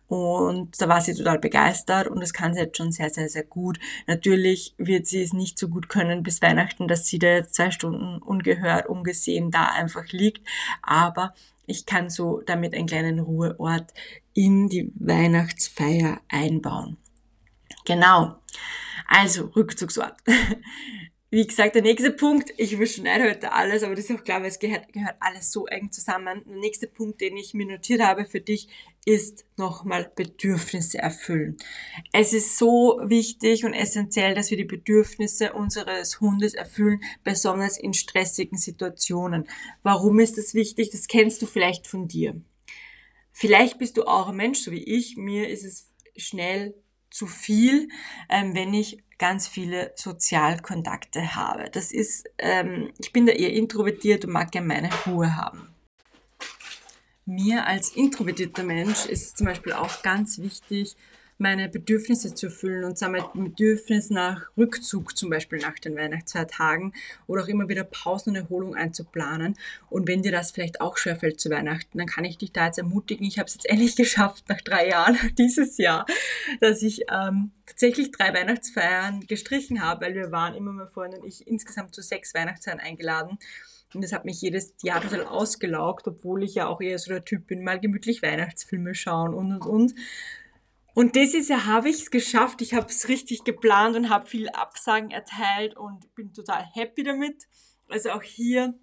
Und 0.07 0.81
da 0.81 0.89
war 0.89 0.99
sie 0.99 1.13
total 1.13 1.39
begeistert 1.39 2.09
und 2.09 2.19
das 2.19 2.33
kann 2.33 2.53
sie 2.53 2.59
jetzt 2.59 2.75
schon 2.75 2.91
sehr, 2.91 3.09
sehr, 3.09 3.29
sehr 3.29 3.45
gut. 3.45 3.79
Natürlich 4.07 4.75
wird 4.77 5.07
sie 5.07 5.21
es 5.21 5.31
nicht 5.31 5.57
so 5.57 5.69
gut 5.69 5.87
können 5.87 6.23
bis 6.23 6.41
Weihnachten, 6.41 6.89
dass 6.89 7.05
sie 7.07 7.17
da 7.17 7.27
jetzt 7.27 7.55
zwei 7.55 7.71
Stunden 7.71 8.21
ungehört, 8.21 8.87
ungesehen 8.87 9.51
da 9.51 9.67
einfach 9.67 10.09
liegt. 10.09 10.45
Aber 10.81 11.33
ich 11.65 11.85
kann 11.85 12.09
so 12.09 12.41
damit 12.45 12.73
einen 12.73 12.87
kleinen 12.87 13.19
Ruheort 13.19 13.93
in 14.33 14.67
die 14.67 14.91
Weihnachtsfeier 14.95 16.19
einbauen. 16.27 16.97
Genau. 17.85 18.41
Also 19.07 19.45
Rückzugsort. 19.47 20.15
Wie 21.33 21.47
gesagt, 21.47 21.75
der 21.75 21.81
nächste 21.81 22.11
Punkt, 22.11 22.53
ich 22.57 22.73
überschneide 22.73 23.23
heute 23.23 23.53
alles, 23.53 23.83
aber 23.83 23.95
das 23.95 24.09
ist 24.09 24.19
auch 24.19 24.23
klar, 24.25 24.41
weil 24.41 24.49
es 24.49 24.59
gehört, 24.59 24.91
gehört 24.91 25.15
alles 25.21 25.49
so 25.49 25.65
eng 25.65 25.89
zusammen. 25.89 26.43
Der 26.45 26.57
nächste 26.57 26.87
Punkt, 26.87 27.21
den 27.21 27.37
ich 27.37 27.53
mir 27.53 27.65
notiert 27.65 28.01
habe 28.01 28.25
für 28.25 28.41
dich, 28.41 28.67
ist 29.05 29.45
nochmal 29.55 30.11
Bedürfnisse 30.13 30.97
erfüllen. 30.97 31.55
Es 32.11 32.33
ist 32.33 32.57
so 32.57 32.99
wichtig 33.05 33.63
und 33.63 33.73
essentiell, 33.73 34.35
dass 34.35 34.51
wir 34.51 34.57
die 34.57 34.65
Bedürfnisse 34.65 35.53
unseres 35.53 36.19
Hundes 36.19 36.53
erfüllen, 36.53 37.01
besonders 37.23 37.77
in 37.79 37.93
stressigen 37.93 38.57
Situationen. 38.57 39.47
Warum 39.83 40.19
ist 40.19 40.37
das 40.37 40.53
wichtig? 40.53 40.89
Das 40.89 41.07
kennst 41.07 41.41
du 41.41 41.45
vielleicht 41.45 41.87
von 41.87 42.09
dir. 42.09 42.41
Vielleicht 43.31 43.79
bist 43.79 43.95
du 43.95 44.03
auch 44.03 44.27
ein 44.27 44.35
Mensch, 44.35 44.59
so 44.59 44.71
wie 44.71 44.83
ich. 44.83 45.15
Mir 45.15 45.47
ist 45.47 45.63
es 45.63 45.93
schnell 46.17 46.75
zu 47.11 47.27
viel, 47.27 47.89
ähm, 48.29 48.55
wenn 48.55 48.73
ich 48.73 49.03
ganz 49.19 49.47
viele 49.47 49.93
Sozialkontakte 49.95 51.35
habe. 51.35 51.69
Das 51.69 51.91
ist, 51.91 52.27
ähm, 52.39 52.91
ich 52.97 53.13
bin 53.13 53.27
da 53.27 53.33
eher 53.33 53.53
introvertiert 53.53 54.25
und 54.25 54.31
mag 54.31 54.51
gerne 54.51 54.67
meine 54.67 54.89
Ruhe 55.05 55.35
haben. 55.35 55.75
Mir 57.25 57.67
als 57.67 57.95
introvertierter 57.95 58.63
Mensch 58.63 59.05
ist 59.05 59.23
es 59.23 59.35
zum 59.35 59.45
Beispiel 59.45 59.73
auch 59.73 60.01
ganz 60.01 60.39
wichtig, 60.39 60.95
meine 61.41 61.67
Bedürfnisse 61.69 62.35
zu 62.35 62.45
erfüllen 62.45 62.83
und 62.83 62.97
zwar 62.97 63.09
mein 63.09 63.23
Bedürfnis 63.33 64.11
nach 64.11 64.55
Rückzug, 64.55 65.17
zum 65.17 65.31
Beispiel 65.31 65.59
nach 65.59 65.73
den 65.79 65.95
Weihnachtsfeiertagen 65.95 66.93
oder 67.25 67.43
auch 67.43 67.47
immer 67.47 67.67
wieder 67.67 67.83
Pausen 67.83 68.29
und 68.29 68.35
Erholung 68.35 68.75
einzuplanen. 68.75 69.57
Und 69.89 70.07
wenn 70.07 70.21
dir 70.21 70.31
das 70.31 70.51
vielleicht 70.51 70.81
auch 70.81 70.97
schwerfällt 70.97 71.41
zu 71.41 71.49
Weihnachten, 71.49 71.97
dann 71.97 72.05
kann 72.05 72.25
ich 72.25 72.37
dich 72.37 72.51
da 72.51 72.67
jetzt 72.67 72.77
ermutigen. 72.77 73.25
Ich 73.25 73.39
habe 73.39 73.47
es 73.47 73.55
jetzt 73.55 73.67
endlich 73.67 73.95
geschafft, 73.97 74.45
nach 74.49 74.61
drei 74.61 74.87
Jahren 74.89 75.17
dieses 75.37 75.77
Jahr, 75.77 76.05
dass 76.59 76.83
ich 76.83 77.05
ähm, 77.11 77.51
tatsächlich 77.65 78.11
drei 78.11 78.33
Weihnachtsfeiern 78.33 79.25
gestrichen 79.25 79.83
habe, 79.83 80.05
weil 80.05 80.13
wir 80.13 80.31
waren 80.31 80.53
immer, 80.53 80.71
mein 80.71 80.87
Freund 80.87 81.15
und 81.15 81.25
ich, 81.25 81.47
insgesamt 81.47 81.95
zu 81.95 82.03
sechs 82.03 82.35
Weihnachtsfeiern 82.35 82.79
eingeladen. 82.79 83.39
Und 83.93 84.03
das 84.03 84.13
hat 84.13 84.25
mich 84.25 84.41
jedes 84.41 84.75
Jahr 84.83 85.01
total 85.01 85.25
ausgelaugt, 85.25 86.07
obwohl 86.07 86.43
ich 86.43 86.55
ja 86.55 86.67
auch 86.67 86.79
eher 86.81 86.97
so 86.97 87.11
der 87.11 87.25
Typ 87.25 87.47
bin, 87.47 87.63
mal 87.63 87.79
gemütlich 87.79 88.21
Weihnachtsfilme 88.21 88.93
schauen 88.95 89.33
und 89.33 89.53
und 89.53 89.65
und. 89.65 89.93
Und 90.93 91.15
dieses 91.15 91.47
Jahr 91.47 91.65
habe 91.65 91.89
ich 91.89 92.01
es 92.01 92.11
geschafft. 92.11 92.61
Ich 92.61 92.73
habe 92.73 92.87
es 92.87 93.07
richtig 93.07 93.43
geplant 93.43 93.95
und 93.95 94.09
habe 94.09 94.27
viel 94.27 94.49
Absagen 94.49 95.11
erteilt 95.11 95.77
und 95.77 96.13
bin 96.15 96.33
total 96.33 96.65
happy 96.73 97.03
damit. 97.03 97.47
Also 97.87 98.11
auch 98.11 98.23
hier 98.23 98.73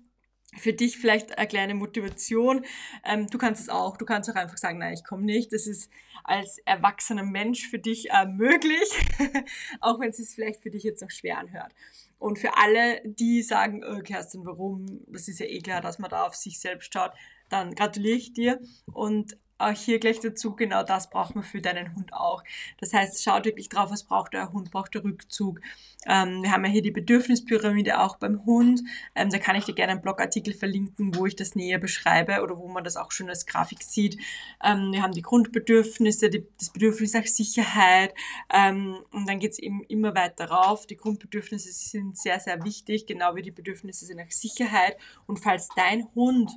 für 0.56 0.72
dich 0.72 0.96
vielleicht 0.96 1.36
eine 1.36 1.46
kleine 1.46 1.74
Motivation. 1.74 2.64
Ähm, 3.04 3.26
du 3.26 3.36
kannst 3.36 3.60
es 3.60 3.68
auch. 3.68 3.98
Du 3.98 4.06
kannst 4.06 4.30
auch 4.30 4.34
einfach 4.34 4.56
sagen, 4.56 4.78
nein, 4.78 4.94
ich 4.94 5.04
komme 5.04 5.24
nicht. 5.24 5.52
Das 5.52 5.66
ist 5.66 5.90
als 6.24 6.58
erwachsener 6.64 7.22
Mensch 7.22 7.68
für 7.68 7.78
dich 7.78 8.10
äh, 8.10 8.26
möglich, 8.26 8.88
auch 9.80 10.00
wenn 10.00 10.10
es 10.10 10.16
sich 10.16 10.28
vielleicht 10.34 10.62
für 10.62 10.70
dich 10.70 10.82
jetzt 10.82 11.02
noch 11.02 11.10
schwer 11.10 11.38
anhört. 11.38 11.72
Und 12.18 12.38
für 12.38 12.56
alle, 12.56 13.00
die 13.04 13.42
sagen, 13.42 13.84
oh, 13.84 14.00
Kerstin, 14.00 14.44
warum? 14.44 15.02
Das 15.06 15.28
ist 15.28 15.38
ja 15.38 15.46
eh 15.46 15.60
klar, 15.60 15.80
dass 15.80 15.98
man 15.98 16.10
da 16.10 16.26
auf 16.26 16.34
sich 16.34 16.58
selbst 16.58 16.92
schaut. 16.92 17.12
Dann 17.48 17.74
gratuliere 17.74 18.16
ich 18.16 18.32
dir. 18.32 18.60
Und 18.92 19.36
auch 19.58 19.72
hier 19.72 19.98
gleich 19.98 20.20
dazu, 20.20 20.54
genau 20.54 20.82
das 20.82 21.10
braucht 21.10 21.34
man 21.34 21.44
für 21.44 21.60
deinen 21.60 21.94
Hund 21.94 22.12
auch. 22.12 22.44
Das 22.78 22.92
heißt, 22.92 23.22
schaut 23.22 23.44
wirklich 23.44 23.68
drauf, 23.68 23.90
was 23.90 24.04
braucht 24.04 24.32
der 24.32 24.52
Hund, 24.52 24.70
braucht 24.70 24.94
der 24.94 25.04
Rückzug. 25.04 25.60
Ähm, 26.06 26.42
wir 26.42 26.52
haben 26.52 26.64
ja 26.64 26.70
hier 26.70 26.82
die 26.82 26.90
Bedürfnispyramide 26.90 28.00
auch 28.00 28.16
beim 28.16 28.44
Hund. 28.46 28.82
Ähm, 29.14 29.30
da 29.30 29.38
kann 29.38 29.56
ich 29.56 29.64
dir 29.64 29.74
gerne 29.74 29.92
einen 29.92 30.00
Blogartikel 30.00 30.54
verlinken, 30.54 31.14
wo 31.14 31.26
ich 31.26 31.36
das 31.36 31.54
näher 31.54 31.78
beschreibe 31.78 32.42
oder 32.42 32.56
wo 32.56 32.68
man 32.68 32.84
das 32.84 32.96
auch 32.96 33.10
schon 33.10 33.28
als 33.28 33.46
Grafik 33.46 33.82
sieht. 33.82 34.16
Ähm, 34.62 34.92
wir 34.92 35.02
haben 35.02 35.12
die 35.12 35.22
Grundbedürfnisse, 35.22 36.30
die, 36.30 36.46
das 36.58 36.70
Bedürfnis 36.70 37.14
nach 37.14 37.26
Sicherheit 37.26 38.14
ähm, 38.52 38.98
und 39.10 39.28
dann 39.28 39.40
geht 39.40 39.52
es 39.52 39.58
eben 39.58 39.82
immer 39.84 40.14
weiter 40.14 40.46
rauf. 40.50 40.86
Die 40.86 40.96
Grundbedürfnisse 40.96 41.72
sind 41.72 42.16
sehr, 42.16 42.38
sehr 42.38 42.64
wichtig, 42.64 43.06
genau 43.06 43.34
wie 43.34 43.42
die 43.42 43.50
Bedürfnisse 43.50 44.14
nach 44.14 44.30
Sicherheit. 44.30 44.96
Und 45.26 45.38
falls 45.38 45.68
dein 45.76 46.06
Hund 46.14 46.52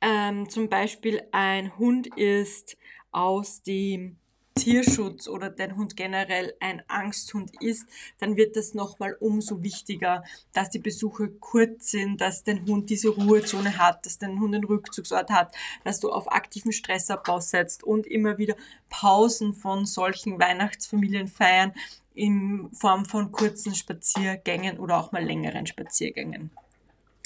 ähm, 0.00 0.48
zum 0.48 0.68
Beispiel 0.68 1.22
ein 1.32 1.76
Hund 1.78 2.06
ist 2.16 2.76
aus 3.12 3.62
dem 3.62 4.16
Tierschutz 4.56 5.28
oder 5.28 5.50
dein 5.50 5.76
Hund 5.76 5.96
generell 5.96 6.54
ein 6.60 6.82
Angsthund 6.88 7.50
ist, 7.62 7.86
dann 8.18 8.36
wird 8.36 8.56
das 8.56 8.74
nochmal 8.74 9.16
umso 9.20 9.62
wichtiger, 9.62 10.24
dass 10.52 10.70
die 10.70 10.78
Besuche 10.78 11.28
kurz 11.28 11.90
sind, 11.90 12.20
dass 12.20 12.42
dein 12.42 12.66
Hund 12.66 12.88
diese 12.90 13.10
Ruhezone 13.10 13.78
hat, 13.78 14.06
dass 14.06 14.18
dein 14.18 14.40
Hund 14.40 14.54
einen 14.54 14.64
Rückzugsort 14.64 15.30
hat, 15.30 15.54
dass 15.84 16.00
du 16.00 16.10
auf 16.10 16.32
aktiven 16.32 16.72
Stressabbau 16.72 17.38
setzt 17.40 17.84
und 17.84 18.06
immer 18.06 18.38
wieder 18.38 18.56
Pausen 18.88 19.54
von 19.54 19.84
solchen 19.84 20.40
Weihnachtsfamilienfeiern 20.40 21.72
in 22.14 22.70
Form 22.72 23.04
von 23.04 23.30
kurzen 23.30 23.74
Spaziergängen 23.74 24.78
oder 24.78 24.98
auch 24.98 25.12
mal 25.12 25.22
längeren 25.22 25.66
Spaziergängen. 25.66 26.50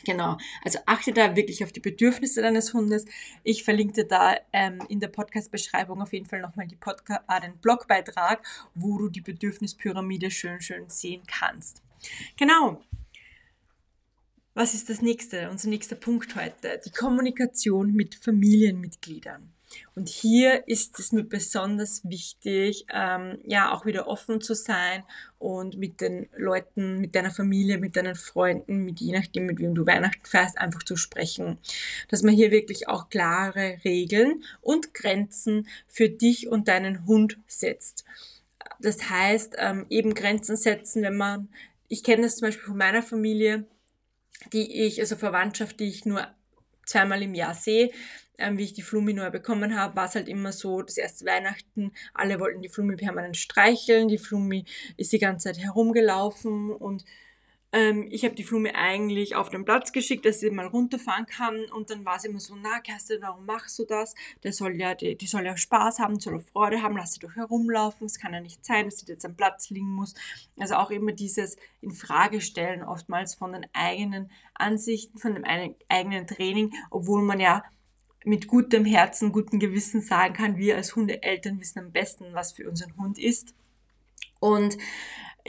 Genau, 0.04 0.38
also 0.64 0.78
achte 0.86 1.12
da 1.12 1.36
wirklich 1.36 1.62
auf 1.62 1.72
die 1.72 1.80
Bedürfnisse 1.80 2.42
deines 2.42 2.72
Hundes. 2.72 3.04
Ich 3.44 3.64
verlinke 3.64 3.92
dir 3.94 4.08
da 4.08 4.36
ähm, 4.52 4.78
in 4.88 5.00
der 5.00 5.08
Podcast-Beschreibung 5.08 6.00
auf 6.00 6.12
jeden 6.12 6.26
Fall 6.26 6.40
nochmal 6.40 6.66
die 6.66 6.76
Podca 6.76 7.22
äh, 7.28 7.40
den 7.40 7.58
Blogbeitrag, 7.58 8.44
wo 8.74 8.98
du 8.98 9.08
die 9.08 9.20
Bedürfnispyramide 9.20 10.30
schön, 10.30 10.60
schön 10.60 10.88
sehen 10.88 11.22
kannst. 11.26 11.82
Genau. 12.36 12.82
Was 14.54 14.74
ist 14.74 14.90
das 14.90 15.00
nächste? 15.00 15.48
Unser 15.50 15.68
nächster 15.68 15.96
Punkt 15.96 16.34
heute. 16.34 16.80
Die 16.84 16.90
Kommunikation 16.90 17.92
mit 17.92 18.14
Familienmitgliedern. 18.14 19.52
Und 19.94 20.08
hier 20.08 20.66
ist 20.66 20.98
es 20.98 21.12
mir 21.12 21.22
besonders 21.22 22.02
wichtig, 22.04 22.86
ähm, 22.92 23.38
ja, 23.44 23.72
auch 23.72 23.86
wieder 23.86 24.08
offen 24.08 24.40
zu 24.40 24.54
sein 24.54 25.04
und 25.38 25.78
mit 25.78 26.00
den 26.00 26.28
Leuten, 26.36 27.00
mit 27.00 27.14
deiner 27.14 27.30
Familie, 27.30 27.78
mit 27.78 27.96
deinen 27.96 28.14
Freunden, 28.14 28.84
mit 28.84 29.00
je 29.00 29.12
nachdem, 29.12 29.46
mit 29.46 29.58
wem 29.58 29.74
du 29.74 29.86
Weihnachten 29.86 30.24
fährst, 30.24 30.58
einfach 30.58 30.82
zu 30.82 30.96
sprechen. 30.96 31.58
Dass 32.08 32.22
man 32.22 32.34
hier 32.34 32.50
wirklich 32.50 32.88
auch 32.88 33.08
klare 33.08 33.78
Regeln 33.84 34.44
und 34.60 34.94
Grenzen 34.94 35.68
für 35.86 36.08
dich 36.08 36.48
und 36.48 36.68
deinen 36.68 37.06
Hund 37.06 37.38
setzt. 37.46 38.04
Das 38.80 39.10
heißt, 39.10 39.56
ähm, 39.58 39.86
eben 39.90 40.14
Grenzen 40.14 40.56
setzen, 40.56 41.02
wenn 41.02 41.16
man, 41.16 41.48
ich 41.88 42.02
kenne 42.02 42.22
das 42.22 42.36
zum 42.36 42.48
Beispiel 42.48 42.66
von 42.66 42.78
meiner 42.78 43.02
Familie, 43.02 43.66
die 44.52 44.84
ich, 44.86 45.00
also 45.00 45.16
Verwandtschaft, 45.16 45.80
die 45.80 45.88
ich 45.88 46.04
nur 46.04 46.26
zweimal 46.90 47.22
im 47.22 47.34
Jahr 47.34 47.54
sehe, 47.54 47.90
ähm, 48.38 48.58
wie 48.58 48.64
ich 48.64 48.74
die 48.74 48.82
Flumi 48.82 49.12
neu 49.12 49.30
bekommen 49.30 49.78
habe, 49.78 49.96
war 49.96 50.06
es 50.06 50.14
halt 50.14 50.28
immer 50.28 50.52
so, 50.52 50.82
das 50.82 50.96
erste 50.96 51.24
Weihnachten, 51.26 51.92
alle 52.14 52.40
wollten 52.40 52.62
die 52.62 52.68
Flumi 52.68 52.96
permanent 52.96 53.36
streicheln, 53.36 54.08
die 54.08 54.18
Flumi 54.18 54.64
ist 54.96 55.12
die 55.12 55.18
ganze 55.18 55.52
Zeit 55.52 55.62
herumgelaufen 55.62 56.72
und 56.72 57.04
ähm, 57.72 58.08
ich 58.10 58.24
habe 58.24 58.34
die 58.34 58.42
Flumi 58.42 58.70
eigentlich 58.70 59.36
auf 59.36 59.48
den 59.48 59.64
Platz 59.64 59.92
geschickt, 59.92 60.24
dass 60.24 60.40
sie 60.40 60.50
mal 60.50 60.66
runterfahren 60.66 61.26
kann 61.26 61.66
und 61.66 61.90
dann 61.90 62.04
war 62.04 62.18
sie 62.18 62.28
immer 62.28 62.40
so, 62.40 62.56
na 62.60 62.80
Kerstin, 62.80 63.18
warum 63.20 63.46
machst 63.46 63.78
du 63.78 63.84
das? 63.84 64.14
Der 64.42 64.52
soll 64.52 64.74
ja, 64.76 64.94
die, 64.94 65.16
die 65.16 65.26
soll 65.26 65.46
ja 65.46 65.56
Spaß 65.56 66.00
haben, 66.00 66.18
soll 66.18 66.38
auch 66.38 66.42
Freude 66.42 66.82
haben, 66.82 66.96
lass 66.96 67.14
sie 67.14 67.20
doch 67.20 67.36
herumlaufen, 67.36 68.06
es 68.06 68.18
kann 68.18 68.34
ja 68.34 68.40
nicht 68.40 68.64
sein, 68.64 68.86
dass 68.86 68.98
sie 68.98 69.06
jetzt 69.06 69.24
am 69.24 69.36
Platz 69.36 69.70
liegen 69.70 69.90
muss. 69.90 70.14
Also 70.58 70.74
auch 70.74 70.90
immer 70.90 71.12
dieses 71.12 71.56
in 71.80 71.92
Frage 71.92 72.40
stellen 72.40 72.82
oftmals 72.82 73.36
von 73.36 73.52
den 73.52 73.66
eigenen 73.72 74.30
Ansichten, 74.54 75.18
von 75.18 75.34
dem 75.34 75.44
eigenen 75.88 76.26
Training, 76.26 76.74
obwohl 76.90 77.22
man 77.22 77.38
ja 77.38 77.62
mit 78.24 78.48
gutem 78.48 78.84
Herzen, 78.84 79.32
gutem 79.32 79.60
Gewissen 79.60 80.02
sagen 80.02 80.34
kann, 80.34 80.56
wir 80.56 80.76
als 80.76 80.94
Hundeeltern 80.96 81.60
wissen 81.60 81.78
am 81.78 81.92
besten, 81.92 82.34
was 82.34 82.52
für 82.52 82.68
unseren 82.68 82.96
Hund 82.96 83.18
ist. 83.18 83.54
Und 84.40 84.76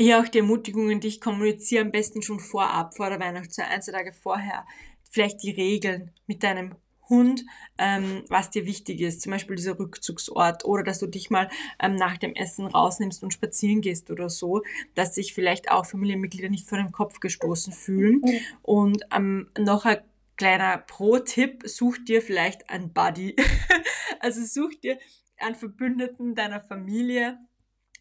hier 0.01 0.19
auch 0.19 0.27
die 0.27 0.39
Ermutigungen, 0.39 0.99
die 0.99 1.07
ich 1.07 1.21
kommuniziere, 1.21 1.83
am 1.83 1.91
besten 1.91 2.21
schon 2.21 2.39
vorab, 2.39 2.95
vor 2.95 3.09
der 3.09 3.19
Weihnachtszeit, 3.19 3.69
ein, 3.69 3.81
zwei 3.81 3.91
Tage 3.93 4.13
vorher, 4.13 4.65
vielleicht 5.09 5.43
die 5.43 5.51
Regeln 5.51 6.11
mit 6.27 6.43
deinem 6.43 6.75
Hund, 7.11 7.45
ähm, 7.77 8.23
was 8.29 8.49
dir 8.49 8.65
wichtig 8.65 9.01
ist, 9.01 9.21
zum 9.21 9.33
Beispiel 9.33 9.57
dieser 9.57 9.77
Rückzugsort 9.77 10.65
oder 10.65 10.83
dass 10.83 10.99
du 10.99 11.07
dich 11.07 11.29
mal 11.29 11.49
ähm, 11.79 11.95
nach 11.95 12.17
dem 12.17 12.33
Essen 12.33 12.65
rausnimmst 12.65 13.21
und 13.21 13.33
spazieren 13.33 13.81
gehst 13.81 14.09
oder 14.09 14.29
so, 14.29 14.63
dass 14.95 15.13
sich 15.13 15.33
vielleicht 15.33 15.69
auch 15.69 15.85
Familienmitglieder 15.85 16.49
nicht 16.49 16.67
vor 16.67 16.77
den 16.77 16.93
Kopf 16.93 17.19
gestoßen 17.19 17.73
fühlen. 17.73 18.21
Und 18.61 19.03
ähm, 19.13 19.49
noch 19.59 19.85
ein 19.85 19.99
kleiner 20.37 20.77
Pro-Tipp, 20.77 21.63
such 21.65 21.97
dir 22.07 22.21
vielleicht 22.21 22.69
einen 22.69 22.93
Buddy. 22.93 23.35
also 24.19 24.43
such 24.43 24.79
dir 24.79 24.97
einen 25.37 25.55
Verbündeten 25.55 26.33
deiner 26.33 26.61
Familie, 26.61 27.37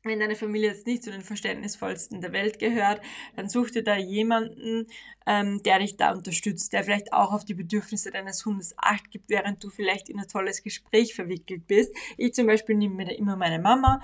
wenn 0.03 0.21
deine 0.21 0.37
Familie 0.37 0.71
jetzt 0.71 0.87
nicht 0.87 1.05
zu 1.05 1.11
den 1.11 1.23
verständnisvollsten 1.23 2.21
der 2.21 2.33
Welt 2.33 2.59
gehört, 2.59 3.01
dann 3.37 3.49
such 3.49 3.71
dir 3.71 3.85
da 3.85 3.97
jemanden, 3.97 4.87
ähm, 5.27 5.63
der 5.63 5.79
dich 5.79 5.97
da 5.97 6.13
unterstützt, 6.13 6.73
der 6.73 6.85
vielleicht 6.85 7.13
auch 7.13 7.33
auf 7.33 7.45
die 7.45 7.55
Bedürfnisse 7.55 8.11
deines 8.11 8.45
Hundes 8.47 8.75
acht 8.79 9.11
gibt, 9.11 9.29
während 9.29 9.63
du 9.63 9.69
vielleicht 9.69 10.09
in 10.09 10.19
ein 10.19 10.27
tolles 10.27 10.63
Gespräch 10.63 11.15
verwickelt 11.15 11.67
bist. 11.67 11.95
Ich 12.17 12.33
zum 12.33 12.47
Beispiel 12.47 12.77
nehme 12.77 12.95
mir 12.95 13.07
da 13.07 13.13
immer 13.13 13.37
meine 13.37 13.59
Mama, 13.59 14.01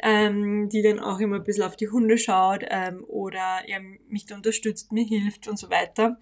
ähm, 0.00 0.68
die 0.68 0.82
dann 0.82 1.00
auch 1.00 1.18
immer 1.18 1.36
ein 1.36 1.44
bisschen 1.44 1.64
auf 1.64 1.76
die 1.76 1.88
Hunde 1.88 2.18
schaut 2.18 2.64
ähm, 2.68 3.04
oder 3.08 3.62
ja, 3.66 3.80
mich 4.08 4.26
da 4.26 4.36
unterstützt, 4.36 4.92
mir 4.92 5.04
hilft 5.04 5.48
und 5.48 5.58
so 5.58 5.70
weiter. 5.70 6.18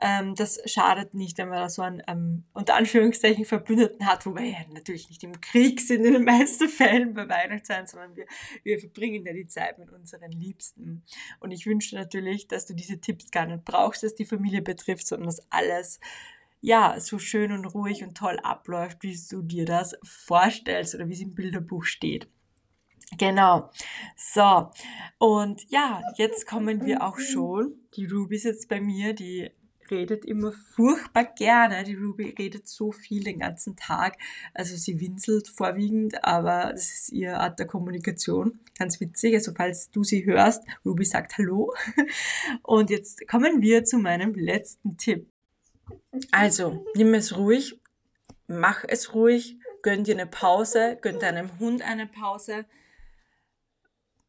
Ähm, 0.00 0.34
das 0.34 0.60
schadet 0.64 1.14
nicht, 1.14 1.36
wenn 1.38 1.48
man 1.48 1.58
da 1.58 1.68
so 1.68 1.82
einen 1.82 2.02
ähm, 2.06 2.44
unter 2.54 2.76
Anführungszeichen 2.76 3.44
Verbündeten 3.44 4.06
hat, 4.06 4.24
wobei 4.24 4.42
wir 4.42 4.50
ja 4.50 4.58
natürlich 4.72 5.08
nicht 5.08 5.22
im 5.24 5.40
Krieg 5.40 5.80
sind 5.80 6.04
in 6.04 6.14
den 6.14 6.24
meisten 6.24 6.68
Fällen 6.68 7.14
bei 7.14 7.28
Weihnachtszeit, 7.28 7.88
sondern 7.88 8.16
wir, 8.16 8.26
wir 8.68 8.78
verbringen 8.78 9.26
ja 9.26 9.32
die 9.32 9.46
Zeit 9.46 9.78
mit 9.78 9.90
unseren 9.90 10.30
Liebsten. 10.30 11.02
Und 11.40 11.50
ich 11.50 11.66
wünsche 11.66 11.96
natürlich, 11.96 12.46
dass 12.46 12.66
du 12.66 12.74
diese 12.74 13.00
Tipps 13.00 13.30
gar 13.30 13.46
nicht 13.46 13.64
brauchst, 13.64 14.02
dass 14.02 14.14
die 14.14 14.26
Familie 14.26 14.62
betrifft, 14.62 15.06
sondern 15.06 15.26
dass 15.26 15.50
alles 15.50 15.98
ja, 16.60 16.98
so 16.98 17.18
schön 17.18 17.52
und 17.52 17.66
ruhig 17.66 18.02
und 18.02 18.16
toll 18.16 18.38
abläuft, 18.42 19.02
wie 19.02 19.16
du 19.30 19.42
dir 19.42 19.64
das 19.64 19.96
vorstellst 20.02 20.94
oder 20.94 21.08
wie 21.08 21.12
es 21.12 21.20
im 21.20 21.34
Bilderbuch 21.34 21.84
steht. 21.84 22.28
Genau. 23.16 23.70
So. 24.16 24.70
Und 25.18 25.70
ja, 25.70 26.02
jetzt 26.16 26.46
kommen 26.46 26.84
wir 26.84 27.02
auch 27.02 27.18
schon. 27.18 27.74
Die 27.94 28.06
Ruby 28.06 28.36
ist 28.36 28.44
jetzt 28.44 28.68
bei 28.68 28.80
mir, 28.80 29.14
die 29.14 29.50
redet 29.90 30.24
immer 30.24 30.52
furchtbar 30.52 31.24
gerne. 31.24 31.84
Die 31.84 31.94
Ruby 31.94 32.34
redet 32.38 32.66
so 32.68 32.92
viel 32.92 33.24
den 33.24 33.38
ganzen 33.38 33.76
Tag. 33.76 34.16
Also 34.54 34.76
sie 34.76 35.00
winselt 35.00 35.48
vorwiegend, 35.48 36.24
aber 36.24 36.70
das 36.72 36.92
ist 36.92 37.12
ihre 37.12 37.38
Art 37.38 37.58
der 37.58 37.66
Kommunikation. 37.66 38.60
Ganz 38.78 39.00
witzig. 39.00 39.34
Also 39.34 39.52
falls 39.54 39.90
du 39.90 40.04
sie 40.04 40.24
hörst, 40.24 40.64
Ruby 40.84 41.04
sagt 41.04 41.38
Hallo. 41.38 41.74
Und 42.62 42.90
jetzt 42.90 43.26
kommen 43.28 43.62
wir 43.62 43.84
zu 43.84 43.98
meinem 43.98 44.34
letzten 44.34 44.96
Tipp. 44.96 45.30
Also, 46.32 46.84
nimm 46.94 47.14
es 47.14 47.36
ruhig, 47.36 47.80
mach 48.46 48.84
es 48.86 49.14
ruhig, 49.14 49.58
gönn 49.82 50.04
dir 50.04 50.14
eine 50.14 50.26
Pause, 50.26 50.98
gönn 51.00 51.18
deinem 51.18 51.58
Hund 51.58 51.82
eine 51.82 52.06
Pause 52.06 52.66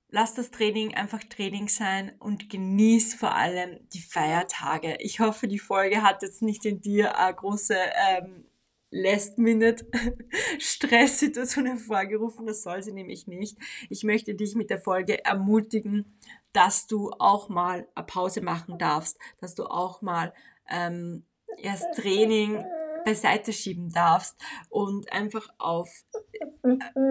lass 0.10 0.36
das 0.36 0.52
Training 0.52 0.96
einfach 0.96 1.22
Training 1.24 1.68
sein 1.68 2.14
und 2.20 2.50
genieß 2.50 3.16
vor 3.16 3.36
allem 3.36 3.80
die 3.94 4.02
Feiertage. 4.02 4.98
Ich 5.00 5.20
hoffe, 5.20 5.48
die 5.48 5.60
Folge 5.60 6.02
hat 6.02 6.24
jetzt 6.24 6.42
nicht 6.42 6.66
in 6.66 6.82
dir 6.82 7.18
eine 7.18 7.36
große 7.36 7.76
ähm, 7.76 8.46
Last-Minute-Stresssituation 8.92 11.66
hervorgerufen. 11.68 12.48
Das 12.48 12.64
soll 12.64 12.82
sie 12.82 12.92
nämlich 12.92 13.28
nicht. 13.28 13.56
Ich 13.90 14.04
möchte 14.04 14.34
dich 14.34 14.56
mit 14.56 14.72
der 14.72 14.80
Folge 14.80 15.24
ermutigen, 15.24 16.18
dass 16.54 16.88
du 16.88 17.12
auch 17.20 17.50
mal 17.50 17.88
eine 17.94 18.06
Pause 18.06 18.42
machen 18.42 18.80
darfst, 18.80 19.20
dass 19.40 19.54
du 19.54 19.66
auch 19.66 20.02
mal 20.02 20.34
ähm, 20.68 21.28
erst 21.58 21.86
Training 21.96 22.66
beiseite 23.04 23.54
schieben 23.54 23.92
darfst 23.92 24.36
und 24.70 25.12
einfach 25.12 25.48
auf 25.58 25.90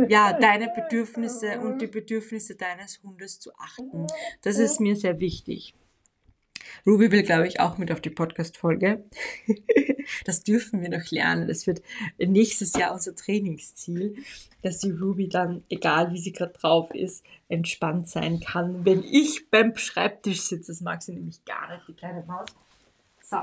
ja, 0.09 0.33
deine 0.33 0.73
Bedürfnisse 0.75 1.61
und 1.61 1.81
die 1.81 1.87
Bedürfnisse 1.87 2.55
deines 2.55 3.03
Hundes 3.03 3.41
zu 3.41 3.53
achten. 3.57 4.07
Das 4.43 4.59
ist 4.59 4.81
mir 4.81 4.97
sehr 4.97 5.21
wichtig. 5.21 5.75
Ruby 6.87 7.11
will, 7.11 7.23
glaube 7.23 7.47
ich, 7.47 7.61
auch 7.61 7.79
mit 7.79 7.91
auf 7.93 8.01
die 8.01 8.11
Podcast-Folge. 8.11 9.05
das 10.25 10.43
dürfen 10.43 10.81
wir 10.83 10.89
noch 10.89 11.11
lernen. 11.11 11.49
Das 11.49 11.67
wird 11.67 11.83
nächstes 12.19 12.73
Jahr 12.75 12.93
unser 12.93 13.15
Trainingsziel, 13.15 14.17
dass 14.63 14.79
die 14.79 14.91
Ruby 14.91 15.29
dann, 15.29 15.65
egal 15.69 16.13
wie 16.13 16.19
sie 16.19 16.33
gerade 16.33 16.53
drauf 16.53 16.95
ist, 16.95 17.25
entspannt 17.49 18.09
sein 18.09 18.41
kann, 18.41 18.85
wenn 18.85 19.03
ich 19.03 19.51
beim 19.51 19.77
Schreibtisch 19.77 20.43
sitze. 20.43 20.73
Das 20.73 20.81
mag 20.81 21.03
sie 21.03 21.13
nämlich 21.13 21.45
gar 21.45 21.75
nicht, 21.75 21.89
die 21.89 21.95
kleine 21.95 22.25
Maus. 22.27 22.49
So. 23.23 23.39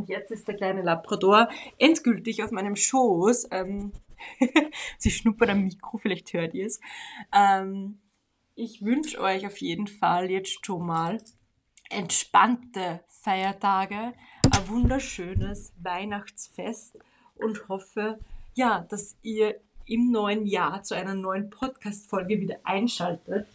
Und 0.00 0.08
jetzt 0.08 0.30
ist 0.30 0.48
der 0.48 0.56
kleine 0.56 0.80
Labrador 0.80 1.50
endgültig 1.76 2.42
auf 2.42 2.52
meinem 2.52 2.74
Schoß. 2.74 3.48
Ähm, 3.50 3.92
sie 4.98 5.10
schnuppert 5.10 5.50
am 5.50 5.64
Mikro, 5.64 5.98
vielleicht 5.98 6.32
hört 6.32 6.54
ihr 6.54 6.64
es. 6.64 6.80
Ähm, 7.34 7.98
ich 8.54 8.82
wünsche 8.82 9.20
euch 9.20 9.46
auf 9.46 9.58
jeden 9.58 9.88
Fall 9.88 10.30
jetzt 10.30 10.64
schon 10.64 10.86
mal 10.86 11.20
entspannte 11.90 13.04
Feiertage, 13.08 14.14
ein 14.50 14.68
wunderschönes 14.68 15.74
Weihnachtsfest 15.82 16.98
und 17.34 17.68
hoffe, 17.68 18.18
ja, 18.54 18.86
dass 18.88 19.18
ihr 19.20 19.60
im 19.84 20.10
neuen 20.10 20.46
Jahr 20.46 20.82
zu 20.82 20.94
einer 20.94 21.14
neuen 21.14 21.50
Podcast-Folge 21.50 22.40
wieder 22.40 22.56
einschaltet. 22.64 23.46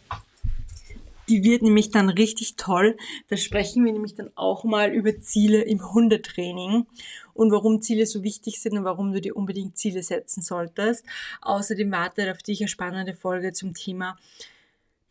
Die 1.28 1.42
wird 1.44 1.62
nämlich 1.62 1.90
dann 1.90 2.08
richtig 2.08 2.56
toll. 2.56 2.96
Da 3.28 3.36
sprechen 3.36 3.84
wir 3.84 3.92
nämlich 3.92 4.14
dann 4.14 4.30
auch 4.36 4.64
mal 4.64 4.92
über 4.92 5.18
Ziele 5.20 5.62
im 5.62 5.92
Hundetraining 5.92 6.86
und 7.34 7.50
warum 7.52 7.82
Ziele 7.82 8.06
so 8.06 8.22
wichtig 8.22 8.60
sind 8.60 8.78
und 8.78 8.84
warum 8.84 9.12
du 9.12 9.20
dir 9.20 9.36
unbedingt 9.36 9.76
Ziele 9.76 10.02
setzen 10.02 10.42
solltest. 10.42 11.04
Außerdem 11.42 11.90
wartet 11.90 12.30
auf 12.30 12.42
dich 12.42 12.60
eine 12.60 12.68
spannende 12.68 13.14
Folge 13.14 13.52
zum 13.52 13.74
Thema 13.74 14.16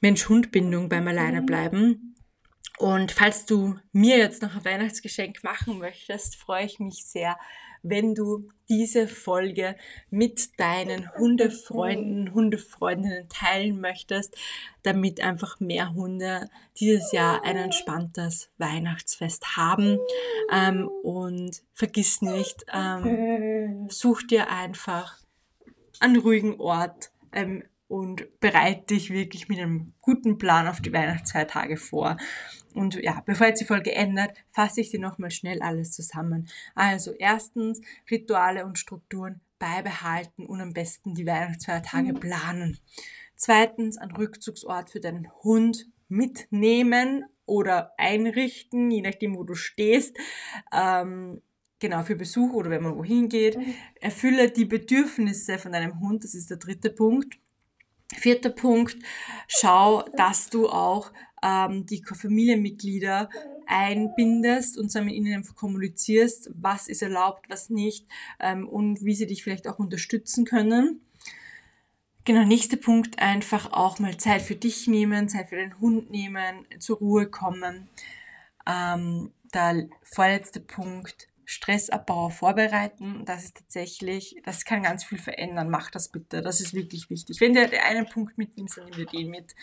Mensch-Hund-Bindung 0.01 0.89
beim 0.89 1.07
Alleinebleiben. 1.07 2.15
Und 2.77 3.11
falls 3.11 3.45
du 3.45 3.75
mir 3.93 4.17
jetzt 4.17 4.41
noch 4.41 4.55
ein 4.55 4.65
Weihnachtsgeschenk 4.65 5.43
machen 5.43 5.79
möchtest, 5.79 6.35
freue 6.35 6.65
ich 6.65 6.79
mich 6.79 7.05
sehr, 7.05 7.37
wenn 7.87 8.15
du 8.15 8.49
diese 8.67 9.07
Folge 9.07 9.75
mit 10.09 10.59
deinen 10.59 11.13
Hundefreunden, 11.15 12.33
Hundefreundinnen 12.33 13.29
teilen 13.29 13.79
möchtest, 13.79 14.35
damit 14.81 15.21
einfach 15.21 15.59
mehr 15.59 15.93
Hunde 15.93 16.49
dieses 16.79 17.11
Jahr 17.11 17.43
ein 17.43 17.57
entspanntes 17.57 18.49
Weihnachtsfest 18.57 19.55
haben. 19.55 19.99
Ähm, 20.51 20.89
und 21.03 21.61
vergiss 21.73 22.21
nicht, 22.21 22.65
ähm, 22.73 23.87
such 23.89 24.23
dir 24.23 24.49
einfach 24.49 25.19
einen 25.99 26.17
ruhigen 26.17 26.59
Ort, 26.59 27.11
ähm, 27.31 27.63
und 27.87 28.39
bereite 28.39 28.95
dich 28.95 29.11
wirklich 29.11 29.47
mit 29.47 29.59
einem 29.59 29.93
guten 30.01 30.37
Plan 30.37 30.67
auf 30.67 30.81
die 30.81 30.93
Weihnachtsfeiertage 30.93 31.77
vor. 31.77 32.17
Und 32.73 32.95
ja, 32.95 33.21
bevor 33.25 33.47
jetzt 33.47 33.61
die 33.61 33.65
Folge 33.65 33.93
ändert, 33.93 34.35
fasse 34.51 34.81
ich 34.81 34.89
dir 34.89 34.99
nochmal 34.99 35.31
schnell 35.31 35.61
alles 35.61 35.91
zusammen. 35.91 36.49
Also 36.73 37.13
erstens, 37.17 37.81
Rituale 38.09 38.65
und 38.65 38.79
Strukturen 38.79 39.41
beibehalten 39.59 40.45
und 40.45 40.61
am 40.61 40.73
besten 40.73 41.13
die 41.13 41.25
Weihnachtsfeiertage 41.25 42.13
mhm. 42.13 42.19
planen. 42.19 42.79
Zweitens, 43.35 43.97
ein 43.97 44.11
Rückzugsort 44.11 44.89
für 44.89 44.99
deinen 44.99 45.29
Hund 45.43 45.85
mitnehmen 46.07 47.25
oder 47.45 47.93
einrichten, 47.97 48.91
je 48.91 49.01
nachdem, 49.01 49.35
wo 49.35 49.43
du 49.43 49.53
stehst. 49.53 50.17
Ähm, 50.73 51.41
genau, 51.79 52.03
für 52.03 52.15
Besuch 52.15 52.53
oder 52.53 52.69
wenn 52.69 52.83
man 52.83 52.97
wohin 52.97 53.29
geht. 53.29 53.57
Mhm. 53.57 53.73
Erfülle 54.01 54.51
die 54.51 54.65
Bedürfnisse 54.65 55.59
von 55.59 55.71
deinem 55.71 55.99
Hund, 55.99 56.23
das 56.23 56.33
ist 56.33 56.49
der 56.49 56.57
dritte 56.57 56.89
Punkt. 56.89 57.37
Vierter 58.15 58.49
Punkt, 58.49 58.97
schau, 59.47 60.03
dass 60.15 60.49
du 60.49 60.69
auch 60.69 61.11
ähm, 61.43 61.85
die 61.85 62.03
Familienmitglieder 62.03 63.29
einbindest 63.67 64.77
und 64.77 64.93
mit 65.01 65.15
ihnen 65.15 65.43
kommunizierst, 65.55 66.51
was 66.53 66.87
ist 66.87 67.01
erlaubt, 67.01 67.49
was 67.49 67.69
nicht 67.69 68.07
ähm, 68.39 68.67
und 68.67 69.03
wie 69.03 69.15
sie 69.15 69.27
dich 69.27 69.43
vielleicht 69.43 69.67
auch 69.67 69.79
unterstützen 69.79 70.45
können. 70.45 71.01
Genau, 72.25 72.43
nächster 72.43 72.77
Punkt, 72.77 73.19
einfach 73.19 73.71
auch 73.71 73.99
mal 73.99 74.17
Zeit 74.17 74.41
für 74.41 74.55
dich 74.55 74.87
nehmen, 74.87 75.29
Zeit 75.29 75.49
für 75.49 75.57
den 75.57 75.79
Hund 75.79 76.09
nehmen, 76.09 76.65
zur 76.79 76.97
Ruhe 76.97 77.27
kommen. 77.27 77.87
Ähm, 78.65 79.31
der 79.53 79.87
vorletzte 80.01 80.59
Punkt, 80.59 81.27
Stressabbau 81.45 82.29
vorbereiten. 82.29 83.23
Das 83.25 83.43
ist 83.43 83.57
tatsächlich, 83.57 84.35
das 84.43 84.65
kann 84.65 84.83
ganz 84.83 85.03
viel 85.03 85.19
verändern. 85.19 85.69
Mach 85.69 85.91
das 85.91 86.09
bitte. 86.09 86.41
Das 86.41 86.59
ist 86.59 86.73
wirklich 86.73 87.09
wichtig. 87.09 87.39
Wenn 87.39 87.53
du 87.53 87.61
einen 87.81 88.07
Punkt 88.07 88.37
mitnimmst, 88.37 88.77
dann 88.77 88.85
nimm 88.85 88.95
dir 88.95 89.05
den 89.05 89.29
mit. 89.29 89.55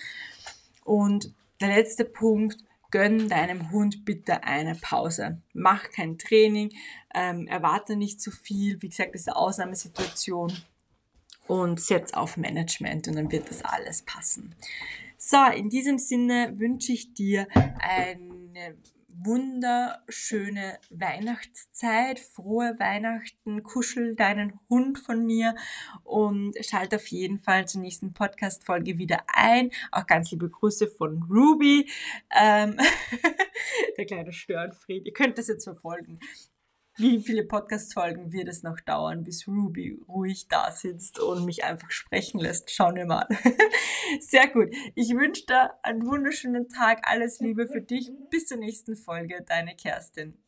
Und 0.85 1.35
der 1.61 1.69
letzte 1.69 2.05
Punkt, 2.05 2.65
gönn 2.93 3.29
deinem 3.29 3.73
Hund 3.73 4.05
bitte 4.05 4.45
eine 4.45 4.77
Pause. 4.77 5.41
Mach 5.53 5.91
kein 5.91 6.19
Training, 6.19 6.73
ähm, 7.15 7.49
erwarte 7.49 7.97
nicht 7.97 8.21
zu 8.21 8.31
viel. 8.31 8.81
Wie 8.81 8.89
gesagt, 8.89 9.15
das 9.15 9.23
ist 9.23 9.29
eine 9.29 9.37
Ausnahmesituation. 9.37 10.53
Und 11.49 11.81
setz 11.81 12.13
auf 12.13 12.37
Management 12.37 13.09
und 13.09 13.17
dann 13.17 13.33
wird 13.33 13.51
das 13.51 13.65
alles 13.65 14.03
passen. 14.03 14.55
So, 15.19 15.45
in 15.57 15.71
diesem 15.71 15.99
Sinne 15.99 16.55
wünsche 16.57 16.93
ich 16.93 17.15
dir 17.15 17.49
eine 17.81 18.77
wunderschöne 19.15 20.79
Weihnachtszeit, 20.91 22.19
frohe 22.19 22.79
Weihnachten, 22.79 23.63
kuschel 23.63 24.15
deinen 24.15 24.59
Hund 24.69 24.99
von 24.99 25.25
mir 25.25 25.55
und 26.05 26.55
schalt 26.65 26.95
auf 26.95 27.07
jeden 27.09 27.39
Fall 27.39 27.67
zur 27.67 27.81
nächsten 27.81 28.13
Podcast-Folge 28.13 28.99
wieder 28.99 29.25
ein. 29.27 29.71
Auch 29.91 30.07
ganz 30.07 30.31
liebe 30.31 30.49
Grüße 30.49 30.89
von 30.89 31.23
Ruby, 31.31 31.89
ähm, 32.39 32.79
der 33.97 34.07
kleine 34.07 34.33
Störenfried. 34.33 35.07
Ihr 35.07 35.13
könnt 35.13 35.39
das 35.39 35.49
jetzt 35.49 35.65
verfolgen 35.65 36.19
wie 36.97 37.21
viele 37.21 37.45
Podcast-Folgen 37.45 38.33
wird 38.33 38.49
es 38.49 38.63
noch 38.63 38.81
dauern, 38.81 39.23
bis 39.25 39.49
Ruby 39.49 39.99
ruhig 40.09 40.49
da 40.49 40.71
sitzt 40.71 41.19
und 41.19 41.45
mich 41.45 41.65
einfach 41.65 41.91
sprechen 41.91 42.39
lässt? 42.39 42.71
Schauen 42.71 42.97
wir 42.97 43.07
mal. 43.07 43.27
Sehr 44.21 44.49
gut. 44.49 44.75
Ich 44.95 45.11
wünsche 45.11 45.47
dir 45.47 45.71
einen 45.83 46.07
wunderschönen 46.07 46.69
Tag. 46.69 47.01
Alles 47.09 47.41
Liebe 47.41 47.67
für 47.67 47.81
dich. 47.81 48.11
Bis 48.31 48.47
zur 48.47 48.59
nächsten 48.59 48.97
Folge. 48.97 49.45
Deine 49.47 49.75
Kerstin. 49.75 50.43